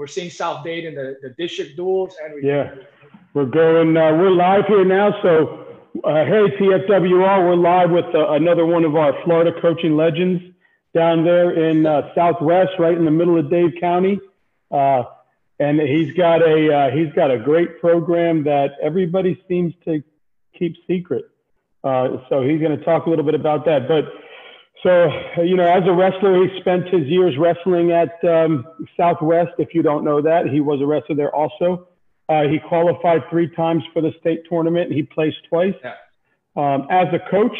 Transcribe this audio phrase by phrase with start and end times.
[0.00, 2.74] we're seeing South Dayton the, the district duels and yeah,
[3.34, 3.94] we're going.
[3.94, 5.14] Uh, we're live here now.
[5.22, 5.66] So
[6.02, 10.42] uh, hey TFWR, we're live with uh, another one of our Florida coaching legends
[10.94, 14.18] down there in uh, Southwest, right in the middle of Dade County.
[14.70, 15.02] Uh,
[15.58, 20.02] and he's got a uh, he's got a great program that everybody seems to
[20.58, 21.26] keep secret.
[21.84, 23.86] Uh, so he's going to talk a little bit about that.
[23.86, 24.04] But
[24.82, 29.52] so you know, as a wrestler, he spent his years wrestling at um, Southwest.
[29.58, 31.88] If you don't know that, he was a wrestler there also.
[32.28, 34.92] Uh, he qualified three times for the state tournament.
[34.92, 35.74] He placed twice.
[35.82, 35.94] Yeah.
[36.56, 37.56] Um, as a coach,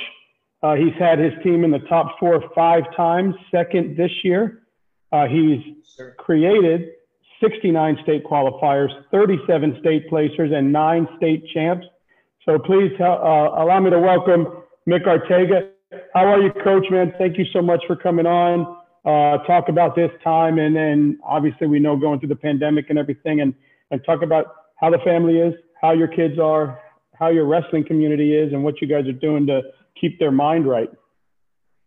[0.63, 4.63] uh, he's had his team in the top four five times, second this year.
[5.13, 5.61] Uh, he's
[5.97, 6.13] sure.
[6.19, 6.91] created
[7.41, 11.87] 69 state qualifiers, 37 state placers, and nine state champs.
[12.45, 14.47] So please uh, allow me to welcome
[14.89, 15.71] Mick Arteaga.
[16.15, 17.13] How are you, Coach, man?
[17.19, 18.77] Thank you so much for coming on.
[19.05, 22.99] Uh, talk about this time, and then obviously we know going through the pandemic and
[22.99, 23.55] everything, and,
[23.91, 26.79] and talk about how the family is, how your kids are,
[27.19, 29.63] how your wrestling community is, and what you guys are doing to
[29.99, 30.91] keep their mind right.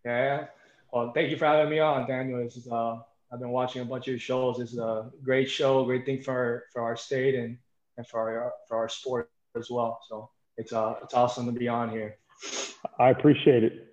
[0.03, 0.45] Yeah.
[0.91, 2.44] Well, thank you for having me on, Daniel.
[2.44, 2.97] This is uh,
[3.31, 4.59] I've been watching a bunch of your shows.
[4.59, 7.58] It's a great show, great thing for for our state and
[7.97, 10.00] and for our for our sport as well.
[10.08, 12.17] So it's uh it's awesome to be on here.
[13.00, 13.92] I appreciate it.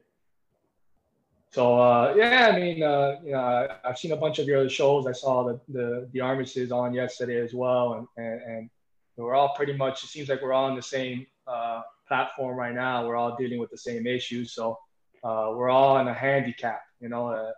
[1.52, 4.68] So uh, yeah, I mean, uh, you know, I've seen a bunch of your other
[4.68, 5.06] shows.
[5.06, 8.70] I saw the the, the Armistice on yesterday as well, and, and, and
[9.16, 10.04] we're all pretty much.
[10.04, 13.06] It seems like we're all on the same uh, platform right now.
[13.06, 14.78] We're all dealing with the same issues, so
[15.24, 16.82] uh, we're all in a handicap.
[17.00, 17.52] You know, uh,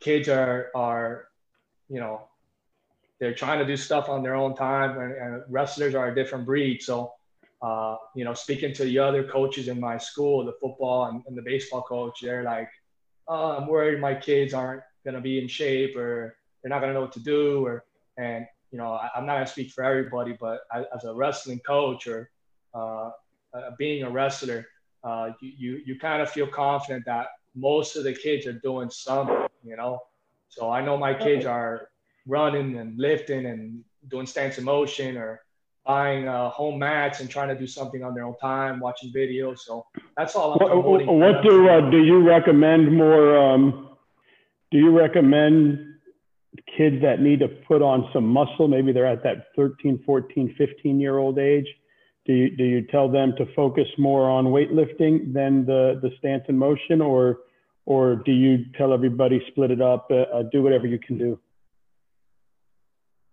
[0.00, 1.28] kids are are
[1.88, 2.28] you know
[3.18, 6.44] they're trying to do stuff on their own time and, and wrestlers are a different
[6.44, 7.12] breed so
[7.62, 11.36] uh, you know speaking to the other coaches in my school the football and, and
[11.36, 12.68] the baseball coach they're like
[13.28, 16.90] oh, i'm worried my kids aren't going to be in shape or they're not going
[16.90, 17.84] to know what to do or
[18.18, 21.14] and you know I, am not going to speak for everybody but I, as a
[21.14, 22.30] wrestling coach or
[22.74, 23.10] uh,
[23.54, 24.66] uh, being a wrestler
[25.04, 28.90] uh, you, you, you kind of feel confident that most of the kids are doing
[28.90, 30.00] something, you know.
[30.48, 31.88] So I know my kids are
[32.26, 35.40] running and lifting and doing stance in motion or
[35.88, 39.60] buying uh, home mats and trying to do something on their own time, watching videos.
[39.60, 39.86] So
[40.18, 43.36] that's all I'm What, what do uh, do you recommend more?
[43.36, 43.96] Um,
[44.70, 45.78] do you recommend
[46.76, 48.68] kids that need to put on some muscle?
[48.68, 51.66] Maybe they're at that 13, 14, 15 year old age.
[52.26, 56.44] Do you, do you tell them to focus more on weightlifting than the, the stance
[56.48, 57.38] and motion, or
[57.86, 61.40] or do you tell everybody split it up, uh, uh, do whatever you can do?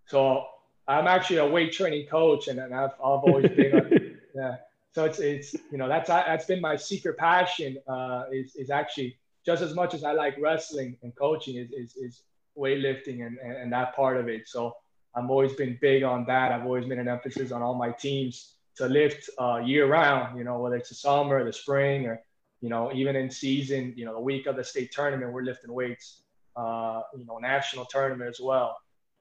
[0.08, 0.46] So
[0.88, 4.56] I'm actually a weight training coach, and, and I've, I've always been, a, yeah.
[4.94, 9.18] So it's it's you know that's that's been my secret passion uh, is is actually
[9.46, 12.22] just as much as I like wrestling and coaching is is, is
[12.58, 14.48] weightlifting and, and, and that part of it.
[14.48, 14.74] So
[15.14, 16.52] I've always been big on that.
[16.54, 20.38] I've always made an emphasis on all my teams to lift uh, year round.
[20.38, 22.22] You know whether it's the summer, or the spring, or
[22.62, 25.72] you know, even in season, you know, the week of the state tournament, we're lifting
[25.72, 26.22] weights,
[26.56, 28.76] uh, you know, national tournament as well.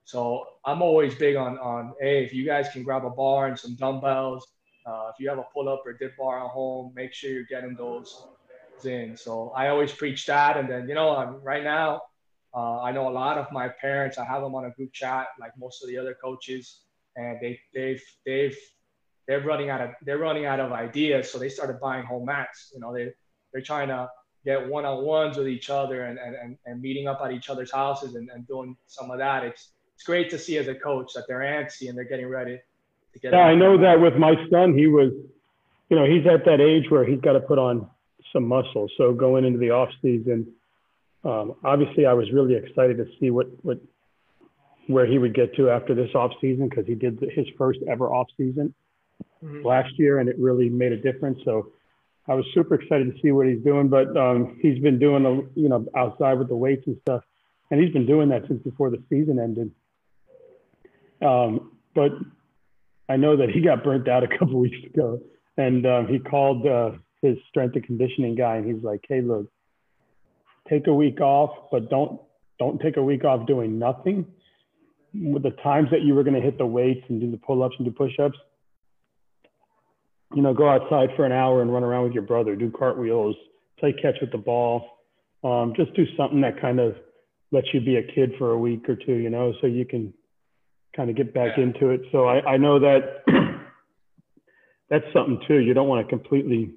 [0.05, 3.57] So I'm always big on, on, hey, if you guys can grab a bar and
[3.57, 4.45] some dumbbells,
[4.85, 7.43] uh, if you have a pull up or dip bar at home, make sure you're
[7.45, 8.27] getting those
[8.83, 9.17] in.
[9.17, 10.57] So I always preach that.
[10.57, 12.01] And then, you know, I'm, right now,
[12.53, 15.27] uh, I know a lot of my parents, I have them on a group chat,
[15.39, 16.81] like most of the other coaches,
[17.15, 18.57] and they, they've, they've,
[19.27, 21.31] they're running out of, they're running out of ideas.
[21.31, 22.71] So they started buying home mats.
[22.75, 23.11] You know, they,
[23.51, 24.07] they're trying to
[24.45, 28.29] get one-on-ones with each other and, and, and meeting up at each other's houses and,
[28.29, 29.43] and doing some of that.
[29.43, 32.59] It's, it's great to see as a coach that they're antsy and they're getting ready
[33.13, 33.33] to get.
[33.33, 35.11] Yeah, I know that with my son, he was,
[35.89, 37.89] you know, he's at that age where he's got to put on
[38.33, 38.89] some muscle.
[38.97, 40.51] So going into the off season,
[41.23, 43.79] um, obviously I was really excited to see what, what,
[44.87, 48.09] where he would get to after this off season because he did his first ever
[48.09, 48.73] off season
[49.43, 49.65] mm-hmm.
[49.65, 51.39] last year and it really made a difference.
[51.45, 51.71] So
[52.27, 55.59] I was super excited to see what he's doing, but um, he's been doing, a,
[55.59, 57.23] you know, outside with the weights and stuff,
[57.71, 59.71] and he's been doing that since before the season ended.
[61.21, 62.11] Um, but
[63.07, 65.21] I know that he got burnt out a couple weeks ago,
[65.57, 66.91] and um, he called uh,
[67.21, 69.47] his strength and conditioning guy, and he's like, "Hey, look,
[70.69, 72.19] take a week off, but don't
[72.59, 74.25] don't take a week off doing nothing.
[75.13, 77.75] With the times that you were going to hit the weights and do the pull-ups
[77.77, 78.37] and do push-ups,
[80.33, 83.35] you know, go outside for an hour and run around with your brother, do cartwheels,
[83.79, 84.89] play catch with the ball.
[85.43, 86.95] Um, just do something that kind of
[87.51, 90.13] lets you be a kid for a week or two, you know, so you can
[90.95, 91.63] kind of get back yeah.
[91.63, 92.01] into it.
[92.11, 93.23] So I, I know that
[94.89, 95.59] that's something too.
[95.59, 96.71] You don't want to completely.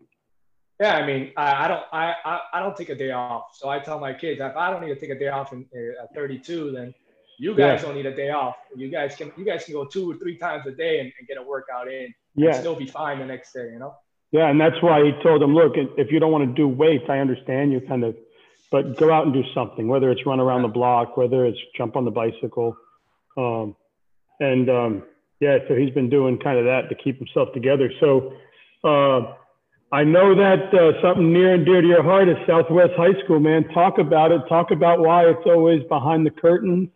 [0.81, 3.57] Yeah, I mean, I, I don't, I, I, I, don't take a day off.
[3.57, 5.67] So I tell my kids, if I don't need to take a day off in,
[5.75, 6.95] uh, at 32, then
[7.39, 7.87] You guys yeah.
[7.87, 8.57] don't need a day off.
[8.77, 11.27] You guys can you guys can go two or three times a day and, and
[11.27, 12.15] get a workout in.
[12.35, 12.51] Yeah.
[12.51, 13.71] And still be fine the next day.
[13.73, 13.95] You know.
[14.31, 17.05] Yeah, and that's why he told them, look, if you don't want to do weights,
[17.09, 18.15] I understand you kind of,
[18.71, 21.97] but go out and do something, whether it's run around the block, whether it's jump
[21.97, 22.77] on the bicycle.
[23.39, 23.75] Um,
[24.41, 25.03] and um,
[25.41, 27.91] yeah, so he's been doing kind of that to keep himself together.
[28.01, 28.33] So
[28.85, 29.35] uh,
[29.93, 33.41] I know that uh, something near and dear to your heart is Southwest High School,
[33.41, 33.69] man.
[33.69, 34.43] Talk about it.
[34.49, 36.89] Talk about why it's always behind the curtains,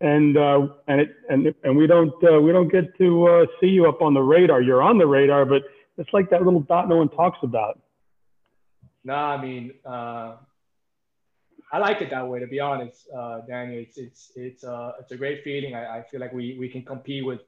[0.00, 3.68] and uh, and it and and we don't uh, we don't get to uh, see
[3.68, 4.62] you up on the radar.
[4.62, 5.62] You're on the radar, but
[5.98, 7.78] it's like that little dot no one talks about.
[9.04, 10.36] No, I mean, uh,
[11.72, 12.40] I like it that way.
[12.40, 15.74] To be honest, uh, Daniel, it's it's it's uh, it's a great feeling.
[15.74, 17.40] I, I feel like we we can compete with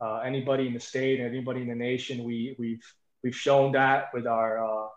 [0.00, 2.24] uh, anybody in the state, and anybody in the nation.
[2.24, 2.84] We we've
[3.22, 4.88] we've shown that with our uh,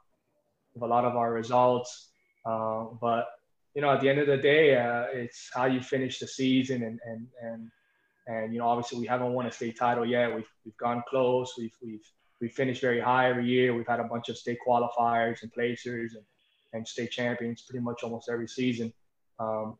[0.73, 2.09] with a lot of our results.
[2.45, 3.27] Uh, but
[3.75, 6.83] you know, at the end of the day, uh, it's how you finish the season,
[6.83, 7.71] and and and
[8.27, 10.33] and you know, obviously we haven't won a state title yet.
[10.35, 11.53] We've we've gone close.
[11.57, 12.07] We've we've
[12.41, 13.75] we finished very high every year.
[13.75, 16.23] We've had a bunch of state qualifiers and placers and,
[16.73, 18.91] and state champions pretty much almost every season.
[19.39, 19.77] Um,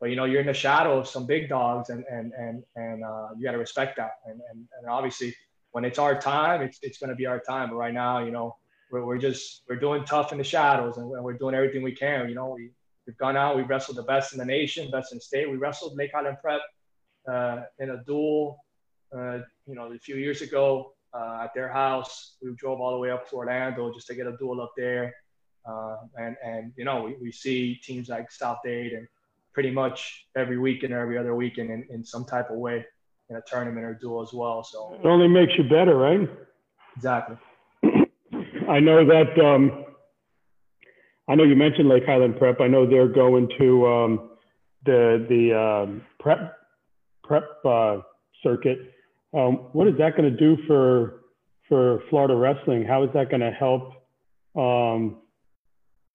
[0.00, 3.04] but you know, you're in the shadow of some big dogs, and and and and
[3.04, 4.12] uh, you got to respect that.
[4.26, 5.34] And, and and obviously,
[5.72, 7.68] when it's our time, it's it's going to be our time.
[7.68, 8.56] But right now, you know,
[8.90, 12.28] we're, we're just we're doing tough in the shadows, and we're doing everything we can.
[12.28, 12.70] You know, we
[13.06, 15.50] we've gone out, we wrestled the best in the nation, best in the state.
[15.50, 16.60] We wrestled Lake Highland Prep
[17.28, 18.58] uh, in a duel,
[19.14, 22.36] uh, you know, a few years ago uh, at their house.
[22.40, 25.14] We drove all the way up to Orlando just to get a duel up there.
[25.68, 29.06] Uh, and and you know we, we see teams like South Dade and
[29.52, 32.84] pretty much every weekend or every other weekend in, in some type of way
[33.28, 34.62] in a tournament or duel as well.
[34.62, 36.28] So it only makes you better, right?
[36.96, 37.36] Exactly.
[38.68, 39.38] I know that.
[39.44, 39.84] Um,
[41.28, 42.60] I know you mentioned Lake Highland Prep.
[42.60, 44.30] I know they're going to um,
[44.84, 46.56] the the um, prep
[47.22, 47.98] prep uh,
[48.42, 48.78] circuit.
[49.32, 51.22] Um, what is that going to do for
[51.68, 52.84] for Florida wrestling?
[52.84, 53.92] How is that going to help
[54.56, 55.18] um,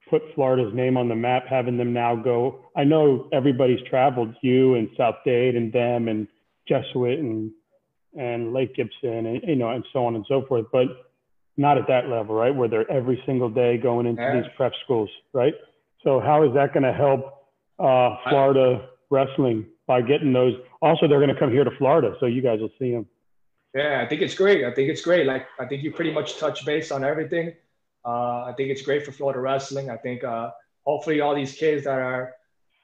[0.10, 2.66] put Florida's name on the map, having them now go.
[2.76, 6.28] I know everybody's traveled, you and South Dade and them and
[6.68, 7.52] Jesuit and
[8.18, 10.88] and Lake Gibson and you know and so on and so forth, but
[11.58, 12.54] not at that level, right?
[12.54, 14.42] Where they're every single day going into yeah.
[14.42, 15.54] these prep schools, right?
[16.04, 17.50] So how is that going to help
[17.80, 20.54] uh, Florida wrestling by getting those?
[20.82, 23.08] Also, they're going to come here to Florida, so you guys will see them.
[23.74, 24.64] Yeah, I think it's great.
[24.64, 25.26] I think it's great.
[25.26, 27.54] Like I think you pretty much touch base on everything.
[28.06, 29.90] Uh, I think it's great for Florida wrestling.
[29.90, 30.52] I think uh,
[30.86, 32.34] hopefully all these kids that are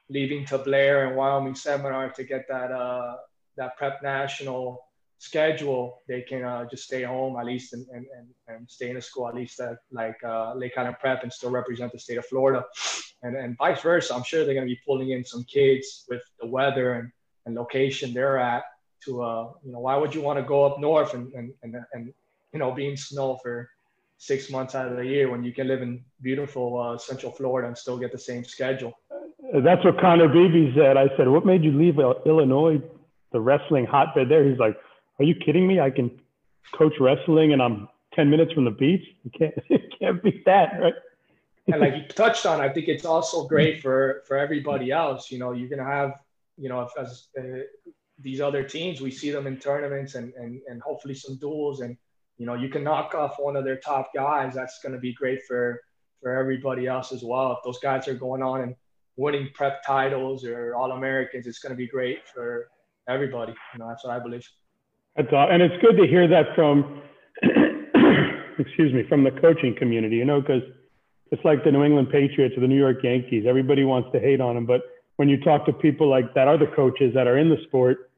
[0.08, 3.16] leaving to Blair and Wyoming Seminary to get that uh,
[3.56, 4.82] that prep national
[5.18, 8.96] schedule, they can uh, just stay home at least and, and, and, and stay in
[8.96, 12.18] a school at least at, like uh, Lake Highland Prep and still represent the state
[12.18, 12.64] of Florida.
[13.22, 16.22] And, and vice versa, I'm sure they're going to be pulling in some kids with
[16.40, 17.12] the weather and,
[17.46, 18.64] and location they're at
[19.04, 21.76] to, uh, you know, why would you want to go up north and, and, and,
[21.92, 22.12] and
[22.52, 23.70] you know, be in snow for
[24.22, 27.66] six months out of the year when you can live in beautiful uh, Central Florida
[27.66, 28.92] and still get the same schedule.
[29.52, 30.96] That's what Connor Beebe said.
[30.96, 32.80] I said, "What made you leave Illinois,
[33.32, 34.76] the wrestling hotbed there?" He's like,
[35.18, 35.80] "Are you kidding me?
[35.80, 36.20] I can
[36.72, 39.04] coach wrestling and I'm 10 minutes from the beach.
[39.24, 40.94] You can't, you can't beat that, right?"
[41.66, 45.32] and like you touched on, I think it's also great for for everybody else.
[45.32, 46.12] You know, you're gonna have,
[46.56, 47.42] you know, as uh,
[48.20, 51.96] these other teams, we see them in tournaments and and and hopefully some duels and
[52.42, 54.52] you know, you can knock off one of their top guys.
[54.52, 55.80] That's going to be great for
[56.20, 57.52] for everybody else as well.
[57.52, 58.74] If those guys are going on and
[59.14, 62.66] winning prep titles or All Americans, it's going to be great for
[63.08, 63.54] everybody.
[63.74, 64.44] You know, that's what I believe.
[65.14, 67.02] That's all, and it's good to hear that from,
[68.58, 70.16] excuse me, from the coaching community.
[70.16, 70.62] You know, because
[71.30, 73.44] it's like the New England Patriots or the New York Yankees.
[73.48, 74.80] Everybody wants to hate on them, but
[75.14, 78.10] when you talk to people like that, other coaches that are in the sport,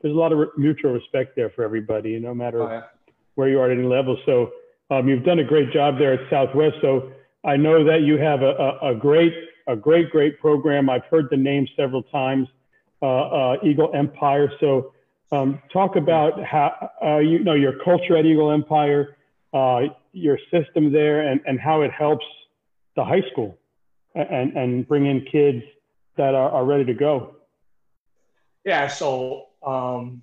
[0.00, 2.20] there's a lot of mutual respect there for everybody.
[2.20, 2.82] No matter oh, yeah
[3.34, 4.16] where you are at any level.
[4.26, 4.52] So
[4.90, 6.76] um, you've done a great job there at Southwest.
[6.80, 7.12] So
[7.44, 9.34] I know that you have a, a, a great,
[9.66, 10.88] a great, great program.
[10.88, 12.48] I've heard the name several times,
[13.02, 14.50] uh, uh, Eagle Empire.
[14.60, 14.92] So
[15.32, 19.16] um, talk about how uh, you know your culture at Eagle Empire,
[19.52, 22.24] uh, your system there, and, and how it helps
[22.94, 23.58] the high school
[24.14, 25.64] and, and bring in kids
[26.16, 27.36] that are, are ready to go.
[28.64, 28.86] Yeah.
[28.86, 30.22] So um,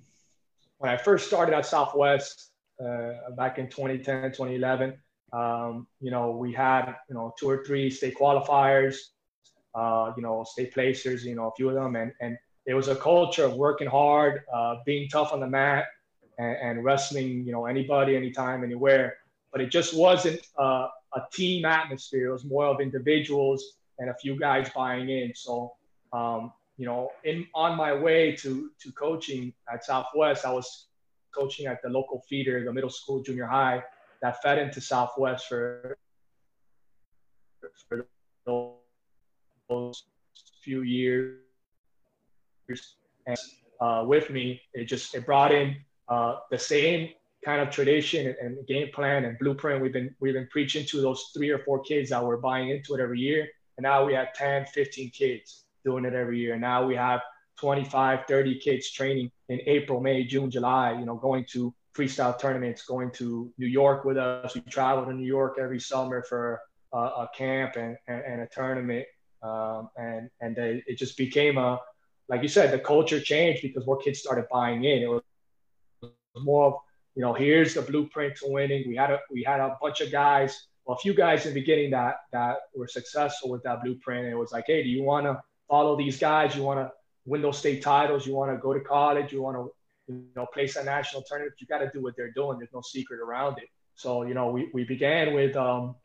[0.78, 2.51] when I first started at Southwest,
[3.36, 4.98] back in 2010, 2011.
[5.32, 8.96] Um, you know, we had, you know, two or three state qualifiers,
[9.74, 11.96] uh, you know, state placers, you know, a few of them.
[11.96, 12.36] And, and
[12.66, 15.86] it was a culture of working hard, uh, being tough on the mat
[16.38, 19.16] and, and, wrestling, you know, anybody, anytime, anywhere.
[19.52, 22.28] But it just wasn't uh, a team atmosphere.
[22.28, 23.64] It was more of individuals
[23.98, 25.32] and a few guys buying in.
[25.34, 25.72] So,
[26.12, 30.86] um, you know, in on my way to to coaching at Southwest, I was
[31.34, 33.82] coaching at the local feeder, the middle school, junior high,
[34.20, 35.96] that fed into Southwest for
[37.88, 38.06] for
[39.68, 40.04] those
[40.62, 41.38] few years.
[43.26, 43.36] And
[43.80, 45.76] uh, with me, it just it brought in
[46.08, 47.10] uh, the same
[47.44, 51.30] kind of tradition and game plan and blueprint we've been we've been preaching to those
[51.34, 54.32] three or four kids that were buying into it every year and now we have
[54.32, 57.20] 10 15 kids doing it every year and now we have
[57.58, 62.82] 25 30 kids training in april may june july you know going to freestyle tournaments
[62.82, 66.60] going to new york with us we travel to new york every summer for
[66.92, 69.04] a, a camp and, and, and, a tournament
[69.42, 71.78] um, and and they, it just became a
[72.28, 75.22] like you said the culture changed because more kids started buying in it was
[76.36, 76.74] more of
[77.14, 78.84] you know, here's the blueprint to winning.
[78.88, 81.60] We had a we had a bunch of guys, well, a few guys in the
[81.60, 84.24] beginning that that were successful with that blueprint.
[84.24, 86.56] And it was like, hey, do you want to follow these guys?
[86.56, 86.90] You want to
[87.24, 88.26] win those state titles?
[88.26, 89.32] You want to go to college?
[89.32, 89.72] You want to
[90.12, 91.54] you know place a national tournament?
[91.58, 92.58] You got to do what they're doing.
[92.58, 93.68] There's no secret around it.
[93.94, 95.96] So you know, we we began with um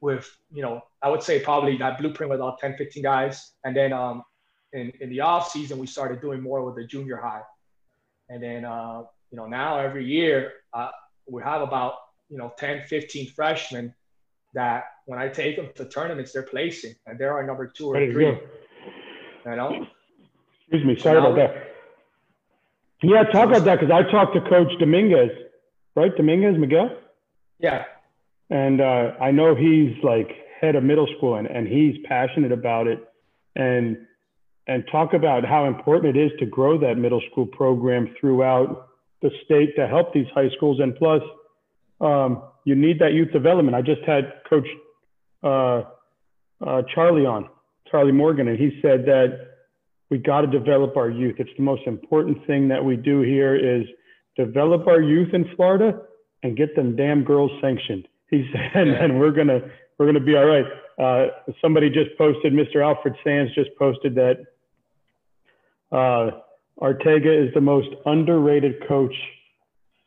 [0.00, 3.76] with you know I would say probably that blueprint with about 10, 15 guys, and
[3.76, 4.24] then um
[4.72, 7.42] in in the off season we started doing more with the junior high,
[8.28, 9.02] and then uh
[9.34, 10.90] you know, now every year uh,
[11.28, 11.94] we have about,
[12.30, 13.92] you know, 10, 15 freshmen
[14.54, 17.96] that when I take them to tournaments, they're placing and they're our number two or
[18.12, 18.26] three.
[18.26, 19.86] You know?
[20.68, 20.96] Excuse me.
[21.00, 21.74] Sorry about that.
[23.02, 25.30] Yeah, talk about that because I talked to Coach Dominguez,
[25.94, 26.16] right?
[26.16, 26.96] Dominguez, Miguel?
[27.58, 27.84] Yeah.
[28.50, 30.30] And uh, I know he's like
[30.60, 33.06] head of middle school and, and he's passionate about it.
[33.56, 33.98] And
[34.66, 38.88] and talk about how important it is to grow that middle school program throughout
[39.20, 40.80] the state to help these high schools.
[40.80, 41.20] And plus,
[42.00, 43.76] um, you need that youth development.
[43.76, 44.66] I just had Coach
[45.42, 45.82] uh,
[46.66, 47.48] uh, Charlie on,
[47.90, 49.53] Charlie Morgan, and he said that
[50.10, 51.36] we got to develop our youth.
[51.38, 53.86] It's the most important thing that we do here is
[54.36, 56.00] develop our youth in Florida
[56.42, 58.06] and get them damn girls sanctioned.
[58.30, 59.60] He said, and, and we're gonna
[59.98, 60.64] we're gonna be all right.
[60.98, 61.26] Uh,
[61.60, 62.84] somebody just posted, Mr.
[62.84, 64.44] Alfred Sands just posted that
[65.90, 66.30] uh,
[66.80, 69.14] Arteaga is the most underrated coach,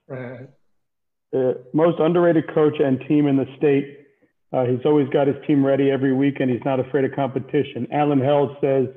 [0.09, 4.05] uh, most underrated coach and team in the state.
[4.53, 7.85] Uh, he's always got his team ready every week, and he's not afraid of competition.
[7.91, 8.87] Alan Held says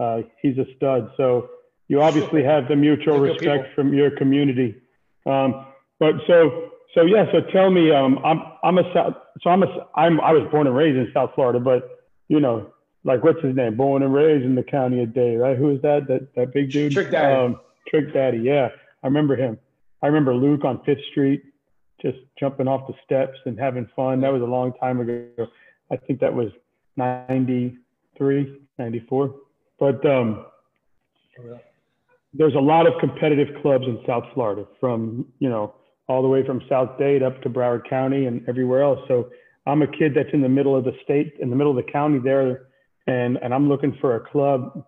[0.00, 1.10] uh, he's a stud.
[1.16, 1.50] So
[1.88, 4.76] you obviously have the mutual respect from your community.
[5.26, 5.66] Um,
[5.98, 7.26] but so so yeah.
[7.32, 9.14] So tell me, um, I'm I'm a South.
[9.42, 12.72] So I'm a I'm I was born and raised in South Florida, but you know
[13.04, 13.76] like what's his name?
[13.76, 15.56] Born and raised in the county of Dade, right?
[15.56, 16.06] Who is that?
[16.08, 16.92] That that big dude?
[16.92, 17.34] Trick Daddy.
[17.34, 18.38] Um, Trick Daddy.
[18.38, 18.68] Yeah,
[19.02, 19.58] I remember him.
[20.02, 21.42] I remember Luke on Fifth Street,
[22.00, 24.20] just jumping off the steps and having fun.
[24.22, 25.26] That was a long time ago.
[25.92, 26.50] I think that was
[26.96, 29.34] 93, 94.
[29.80, 30.46] But um,
[32.32, 35.74] there's a lot of competitive clubs in South Florida, from you know
[36.06, 39.00] all the way from South Dade up to Broward County and everywhere else.
[39.08, 39.30] So
[39.66, 41.90] I'm a kid that's in the middle of the state, in the middle of the
[41.90, 42.66] county there
[43.06, 44.84] and and I'm looking for a club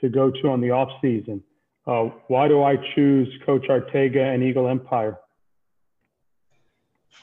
[0.00, 1.42] to go to on the off season.
[1.86, 5.18] Uh, why do I choose Coach Arteaga and Eagle Empire?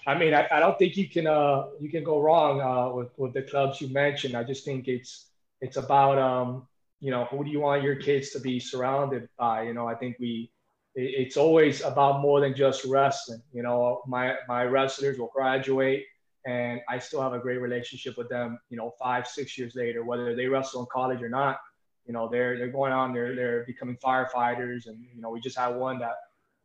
[0.06, 3.10] I mean, I, I don't think you can uh, you can go wrong uh, with
[3.18, 4.36] with the clubs you mentioned.
[4.36, 5.28] I just think it's
[5.62, 6.68] it's about um,
[7.00, 9.64] you know who do you want your kids to be surrounded by.
[9.64, 10.52] You know, I think we
[10.96, 13.42] it, it's always about more than just wrestling.
[13.54, 16.06] You know, my my wrestlers will graduate
[16.48, 18.58] and I still have a great relationship with them.
[18.70, 21.60] You know, five, six years later, whether they wrestle in college or not,
[22.06, 25.58] you know, they're they're going on, they're they're becoming firefighters, and you know, we just
[25.58, 26.16] had one that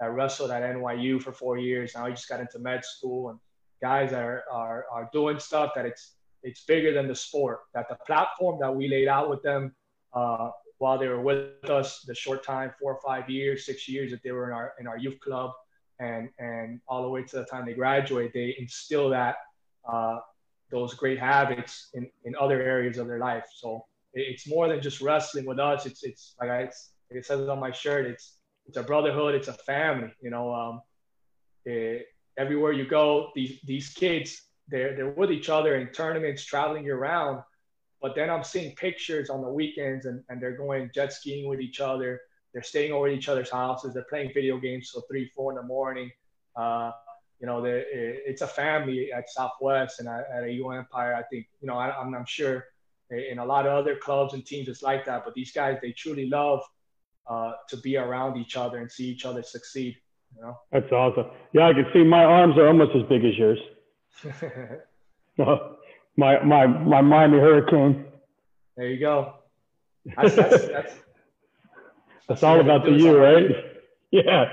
[0.00, 1.92] that wrestled at NYU for four years.
[1.94, 3.40] Now he just got into med school, and
[3.82, 6.12] guys are are are doing stuff that it's
[6.44, 7.60] it's bigger than the sport.
[7.74, 9.74] That the platform that we laid out with them
[10.14, 14.10] uh, while they were with us, the short time, four or five years, six years
[14.10, 15.52] that they were in our in our youth club,
[16.00, 19.36] and and all the way to the time they graduate, they instill that
[19.90, 20.18] uh,
[20.70, 23.46] those great habits in, in other areas of their life.
[23.54, 25.86] So it's more than just wrestling with us.
[25.86, 28.06] It's it's like I it's, it says on my shirt.
[28.06, 29.34] It's it's a brotherhood.
[29.34, 30.12] It's a family.
[30.20, 30.82] You know, um,
[31.64, 36.84] it, everywhere you go, these these kids they're they're with each other in tournaments, traveling
[36.84, 37.42] year round.
[38.02, 41.60] But then I'm seeing pictures on the weekends, and, and they're going jet skiing with
[41.60, 42.20] each other.
[42.52, 43.94] They're staying over at each other's houses.
[43.94, 46.10] They're playing video games till three, four in the morning.
[46.56, 46.90] Uh,
[47.40, 51.14] you know, it's a family at Southwest and at, at Eagle Empire.
[51.14, 52.66] I think, you know, I, am I'm sure
[53.10, 55.24] in a lot of other clubs and teams it's like that.
[55.24, 56.60] But these guys, they truly love
[57.26, 59.96] uh, to be around each other and see each other succeed.
[60.36, 60.56] You know?
[60.70, 61.26] That's awesome.
[61.52, 63.58] Yeah, I can see my arms are almost as big as yours.
[66.16, 68.06] my my my Miami Hurricane.
[68.76, 69.34] There you go.
[70.16, 70.94] That's, that's, that's,
[72.26, 73.50] That's all about the you, right?
[74.10, 74.44] Yeah.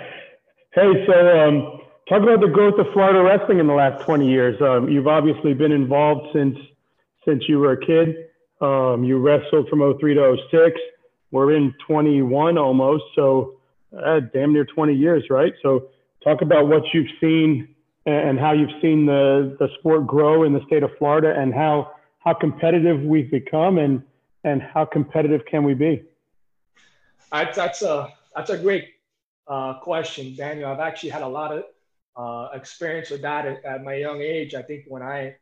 [0.74, 4.56] Hey, so um, talk about the growth of Florida wrestling in the last 20 years.
[4.62, 6.58] Um, you've obviously been involved since
[7.28, 8.16] since you were a kid.
[8.62, 10.80] Um, you wrestled from 03 to 06.
[11.32, 13.60] We're in 21 almost, so
[13.98, 15.54] uh, damn near 20 years, right?
[15.62, 15.90] So
[16.24, 17.76] talk about what you've seen
[18.06, 21.92] and how you've seen the, the sport grow in the state of Florida and how,
[22.20, 24.02] how competitive we've become and,
[24.44, 26.04] and how competitive can we be?
[27.32, 28.88] That's, that's, a, that's a great
[29.48, 30.72] uh, question, Daniel.
[30.72, 31.64] I've actually had a lot of
[32.16, 34.54] uh, experience with that at, at, my young age.
[34.54, 35.36] I think when I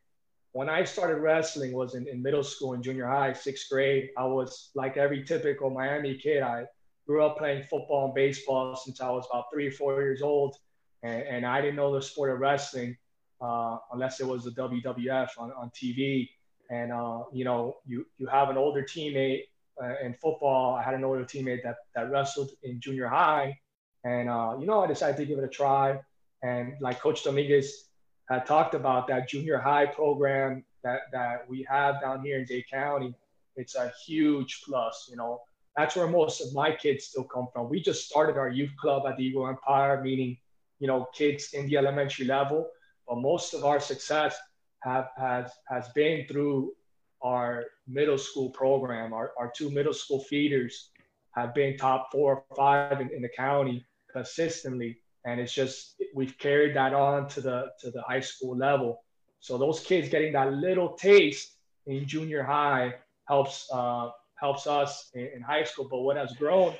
[0.53, 4.09] when I started wrestling was in, in middle school and junior high, sixth grade.
[4.17, 6.41] I was like every typical Miami kid.
[6.41, 6.65] I
[7.05, 10.55] grew up playing football and baseball since I was about three or four years old
[11.03, 12.97] and, and I didn't know the sport of wrestling
[13.41, 16.29] uh, unless it was the WWF on, on TV.
[16.69, 19.43] And uh, you know, you you have an older teammate
[19.81, 20.75] uh, in football.
[20.75, 23.57] I had an older teammate that that wrestled in junior high,
[24.03, 25.99] and uh, you know, I decided to give it a try.
[26.43, 27.85] And like Coach Dominguez
[28.29, 32.65] had talked about that junior high program that that we have down here in Dade
[32.69, 33.15] County,
[33.55, 35.07] it's a huge plus.
[35.09, 35.41] You know,
[35.77, 37.69] that's where most of my kids still come from.
[37.69, 40.37] We just started our youth club at the Eagle Empire, meaning
[40.79, 42.69] you know, kids in the elementary level.
[43.07, 44.37] But most of our success
[44.83, 46.73] have has has been through
[47.21, 49.13] our middle school program.
[49.13, 50.89] Our, our two middle school feeders
[51.35, 54.97] have been top four or five in, in the county consistently.
[55.25, 59.03] And it's just we've carried that on to the to the high school level.
[59.39, 62.95] So those kids getting that little taste in junior high
[63.27, 65.87] helps uh, helps us in, in high school.
[65.89, 66.75] But what has grown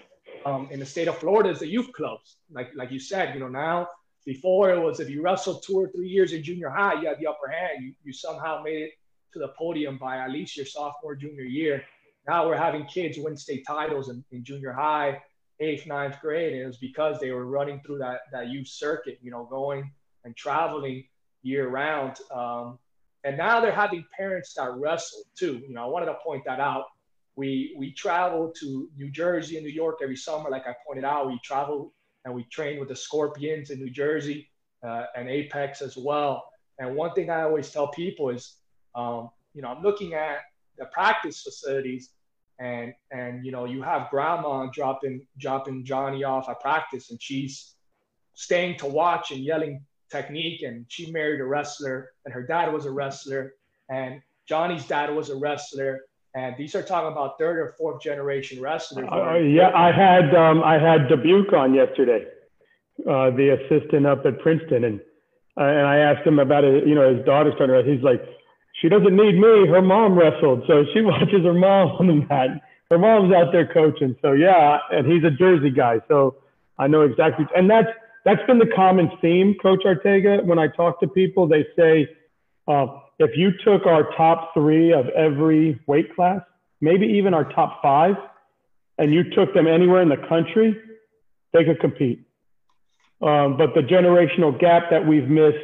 [0.48, 2.38] um, in the state of Florida is the youth clubs.
[2.50, 3.88] Like like you said, you know now
[4.26, 7.20] before it was if you wrestled two or three years in junior high, you had
[7.20, 7.84] the upper hand.
[7.84, 8.92] You you somehow made it
[9.34, 11.84] to the podium by at least your sophomore junior year.
[12.28, 15.22] Now we're having kids win state titles in, in junior high,
[15.60, 19.20] eighth, ninth grade, and it was because they were running through that that youth circuit,
[19.22, 19.92] you know, going
[20.24, 21.04] and traveling
[21.44, 22.18] year round.
[22.32, 22.80] Um,
[23.24, 25.62] and now they're having parents that wrestle too.
[25.68, 26.86] You know, I wanted to point that out
[27.38, 30.50] we we travel to New Jersey and New York every summer.
[30.50, 31.94] Like I pointed out, we travel
[32.26, 34.50] and we train with the Scorpions in New Jersey
[34.86, 36.44] uh, and Apex as well.
[36.80, 38.56] And one thing I always tell people is,
[38.96, 40.40] um, you know, I'm looking at
[40.78, 42.10] the practice facilities,
[42.60, 47.76] and and you know, you have grandma dropping dropping Johnny off at practice, and she's
[48.34, 50.64] staying to watch and yelling technique.
[50.64, 53.54] And she married a wrestler, and her dad was a wrestler,
[53.90, 56.02] and Johnny's dad was a wrestler
[56.38, 59.08] and these are talking about third or fourth generation wrestlers.
[59.12, 62.26] Uh, yeah, I had um, I had Dubuque on yesterday,
[63.10, 65.00] uh, the assistant up at Princeton, and
[65.60, 66.88] uh, and I asked him about it.
[66.88, 67.88] You know, his daughter started.
[67.88, 68.22] He's like,
[68.80, 69.68] she doesn't need me.
[69.68, 72.62] Her mom wrestled, so she watches her mom on the mat.
[72.92, 74.16] Her mom's out there coaching.
[74.22, 76.36] So yeah, and he's a Jersey guy, so
[76.78, 77.48] I know exactly.
[77.56, 77.90] And that's
[78.26, 80.46] that's been the common theme, Coach Arteaga.
[80.46, 82.10] When I talk to people, they say.
[82.68, 82.86] Uh,
[83.20, 86.42] if you took our top three of every weight class,
[86.82, 88.16] maybe even our top five,
[88.98, 90.78] and you took them anywhere in the country,
[91.54, 92.28] they could compete.
[93.22, 95.58] Um, but the generational gap that we've missed,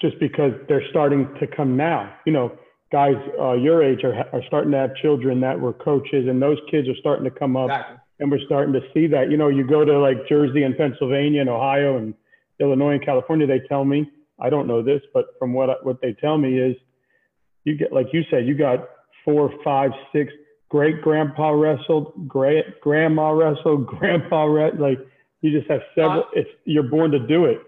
[0.00, 2.58] just because they're starting to come now, you know,
[2.90, 6.58] guys uh, your age are, are starting to have children that were coaches, and those
[6.70, 7.96] kids are starting to come up, exactly.
[8.18, 9.30] and we're starting to see that.
[9.30, 12.14] You know, you go to like Jersey and Pennsylvania and Ohio and
[12.58, 14.10] Illinois and California, they tell me
[14.40, 16.76] I don't know this, but from what what they tell me is,
[17.64, 18.88] you get like you said, you got
[19.24, 20.32] four, five, six.
[20.68, 24.80] Great grandpa wrestled, great grandma wrestled, grandpa wrestled.
[24.80, 24.98] Like
[25.40, 26.22] you just have several.
[26.22, 27.58] Uh, it's you're born to do it.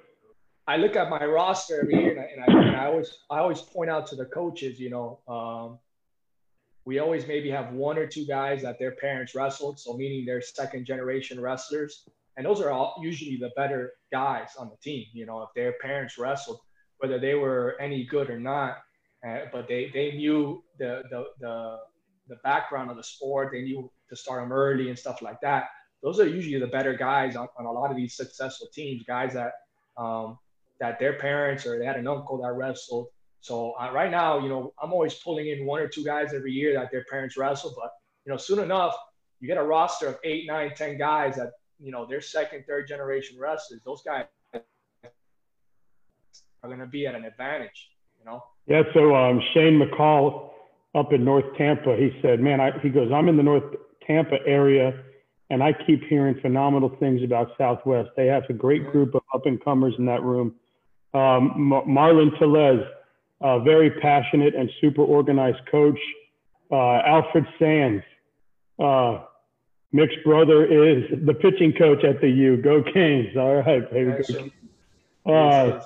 [0.66, 3.38] I look at my roster every year, and I, and I, and I always I
[3.38, 5.78] always point out to the coaches, you know, um,
[6.84, 10.40] we always maybe have one or two guys that their parents wrestled, so meaning they're
[10.40, 12.04] second generation wrestlers
[12.36, 15.06] and those are all usually the better guys on the team.
[15.12, 16.60] You know, if their parents wrestled,
[16.98, 18.78] whether they were any good or not,
[19.26, 21.78] uh, but they they knew the, the the
[22.28, 23.50] the background of the sport.
[23.52, 25.64] They knew to start them early and stuff like that.
[26.02, 29.02] Those are usually the better guys on, on a lot of these successful teams.
[29.04, 29.52] Guys that
[29.96, 30.38] um,
[30.80, 33.08] that their parents or they had an uncle that wrestled.
[33.40, 36.52] So uh, right now, you know, I'm always pulling in one or two guys every
[36.52, 37.74] year that their parents wrestle.
[37.76, 37.90] But
[38.24, 38.96] you know, soon enough,
[39.40, 41.50] you get a roster of eight, nine, ten guys that
[41.82, 43.80] you know, they're second, third generation wrestlers.
[43.84, 44.62] Those guys are
[46.62, 48.42] going to be at an advantage, you know?
[48.66, 48.82] Yeah.
[48.94, 50.50] So um, Shane McCall
[50.94, 53.64] up in North Tampa, he said, man, I, he goes, I'm in the North
[54.06, 55.02] Tampa area
[55.50, 58.10] and I keep hearing phenomenal things about Southwest.
[58.16, 60.54] They have a great group of up and comers in that room.
[61.14, 62.82] Um, Marlon Telez,
[63.42, 65.98] uh, very passionate and super organized coach.
[66.70, 68.02] Uh, Alfred Sands,
[68.78, 69.24] uh,
[69.92, 72.56] Mick's brother is the pitching coach at the U.
[72.56, 73.36] Go Canes!
[73.36, 74.52] All right, baby.
[75.26, 75.80] Uh,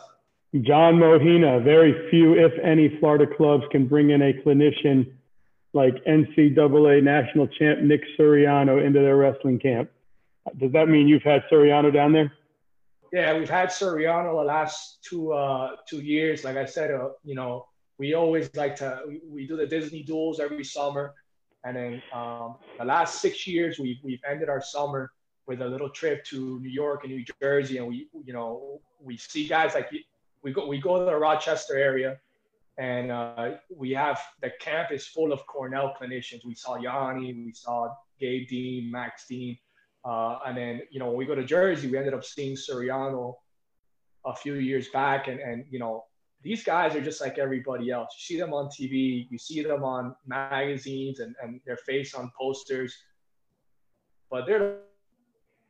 [0.62, 1.62] John Mohina.
[1.62, 5.12] Very few, if any, Florida clubs can bring in a clinician
[5.72, 9.90] like NCAA national champ Nick Suriano into their wrestling camp.
[10.58, 12.32] Does that mean you've had Suriano down there?
[13.12, 16.44] Yeah, we've had Suriano the last two uh, two years.
[16.44, 17.66] Like I said, uh, you know,
[17.98, 21.14] we always like to we, we do the Disney duels every summer,
[21.66, 25.10] and then um, the last six years we've we've ended our summer
[25.46, 29.16] with a little trip to New York and New Jersey, and we you know we
[29.16, 29.90] see guys like
[30.42, 32.18] we go we go to the Rochester area,
[32.78, 36.44] and uh, we have the camp is full of Cornell clinicians.
[36.44, 37.88] We saw Yianni, we saw
[38.20, 39.58] Gabe Dean, Max Dean,
[40.04, 43.34] uh, and then you know when we go to Jersey, we ended up seeing Suriano
[44.24, 46.04] a few years back, and and you know
[46.42, 48.14] these guys are just like everybody else.
[48.18, 52.30] You see them on TV, you see them on magazines and, and their face on
[52.38, 52.94] posters,
[54.30, 54.78] but they're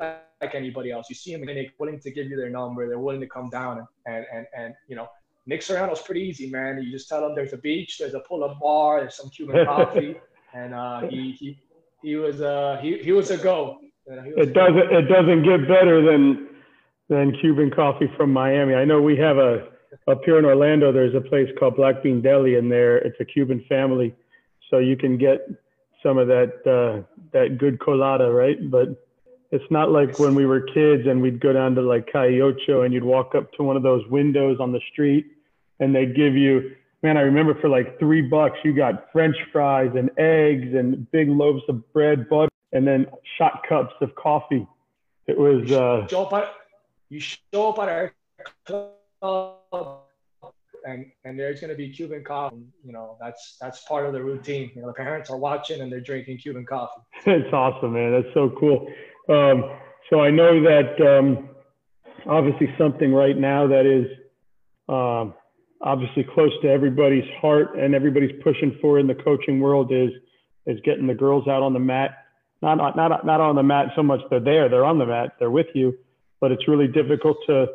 [0.01, 1.07] like anybody else.
[1.09, 2.87] You see them and they're willing to give you their number.
[2.89, 5.09] They're willing to come down and, and, and, you know,
[5.47, 6.83] Nick Suriano's pretty easy, man.
[6.83, 10.17] You just tell them there's a beach, there's a pull-up bar, there's some Cuban coffee,
[10.53, 11.59] and uh, he, he,
[12.03, 13.79] he was uh, he, he was a go.
[14.07, 16.49] it doesn't it doesn't get better than
[17.09, 18.75] than Cuban coffee from Miami.
[18.75, 19.69] I know we have a
[20.09, 23.25] up here in Orlando, there's a place called Black Bean Deli, and there it's a
[23.25, 24.15] Cuban family,
[24.71, 25.49] so you can get
[26.03, 28.71] some of that uh, that good colada, right?
[28.71, 28.89] But
[29.51, 32.83] it's not like when we were kids and we'd go down to like Calle Ocho
[32.83, 35.27] and you'd walk up to one of those windows on the street,
[35.81, 36.73] and they'd give you.
[37.03, 41.29] Man, I remember for like three bucks, you got French fries and eggs and big
[41.29, 43.07] loaves of bread, butter, and then
[43.37, 44.67] shot cups of coffee.
[45.27, 45.71] It was.
[45.71, 46.07] Uh,
[47.09, 48.13] you show up at our
[49.23, 52.65] and and there's going to be Cuban coffee.
[52.85, 54.71] You know, that's that's part of the routine.
[54.75, 57.01] You know, the parents are watching and they're drinking Cuban coffee.
[57.27, 58.13] It's awesome, man.
[58.13, 58.87] That's so cool.
[59.29, 59.71] Um,
[60.11, 61.49] so I know that um,
[62.27, 64.07] obviously something right now that is
[64.89, 65.35] um,
[65.81, 70.11] obviously close to everybody's heart and everybody's pushing for in the coaching world is
[70.67, 72.25] is getting the girls out on the mat.
[72.63, 75.51] Not not not on the mat so much they're there, they're on the mat, they're
[75.51, 75.99] with you,
[76.41, 77.67] but it's really difficult to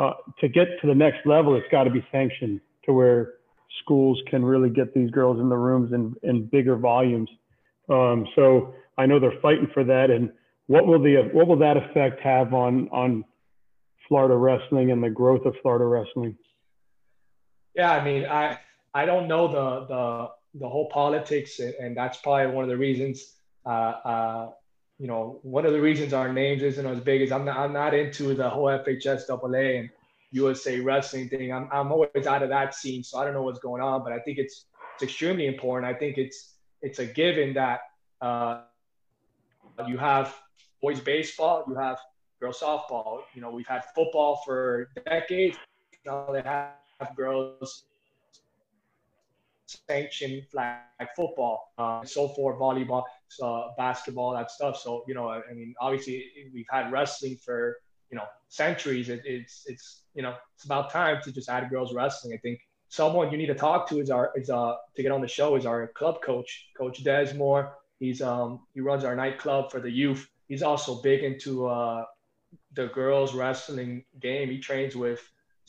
[0.00, 3.34] uh, to get to the next level, it's got to be sanctioned to where
[3.82, 7.28] schools can really get these girls in the rooms in, in bigger volumes.
[7.90, 10.10] Um, so I know they're fighting for that.
[10.10, 10.32] And
[10.68, 13.24] what will the what will that effect have on on
[14.08, 16.34] Florida wrestling and the growth of Florida wrestling?
[17.74, 18.58] Yeah, I mean, I
[18.94, 23.34] I don't know the the the whole politics, and that's probably one of the reasons.
[23.66, 24.50] Uh, uh,
[25.00, 27.72] you know, one of the reasons our names isn't as big is I'm not, I'm
[27.72, 29.90] not into the whole FHSAA and
[30.32, 31.54] USA wrestling thing.
[31.54, 34.04] I'm, I'm always out of that scene, so I don't know what's going on.
[34.04, 35.90] But I think it's it's extremely important.
[35.90, 37.80] I think it's it's a given that
[38.20, 38.60] uh,
[39.88, 40.36] you have
[40.82, 41.98] boys baseball, you have
[42.38, 43.22] girls softball.
[43.34, 45.56] You know, we've had football for decades.
[46.04, 47.84] Now they have girls
[49.88, 50.78] sanctioned flag
[51.16, 53.04] football, uh, so for volleyball,
[53.42, 54.76] uh, basketball, that stuff.
[54.76, 57.76] So you know, I, I, mean, obviously we've had wrestling for
[58.10, 59.08] you know centuries.
[59.08, 62.34] It, it's it's you know it's about time to just add girls wrestling.
[62.34, 65.20] I think someone you need to talk to is our is uh to get on
[65.20, 67.72] the show is our club coach, Coach Desmore.
[67.98, 70.28] He's um he runs our nightclub for the youth.
[70.48, 72.04] He's also big into uh
[72.74, 74.50] the girls wrestling game.
[74.50, 75.20] He trains with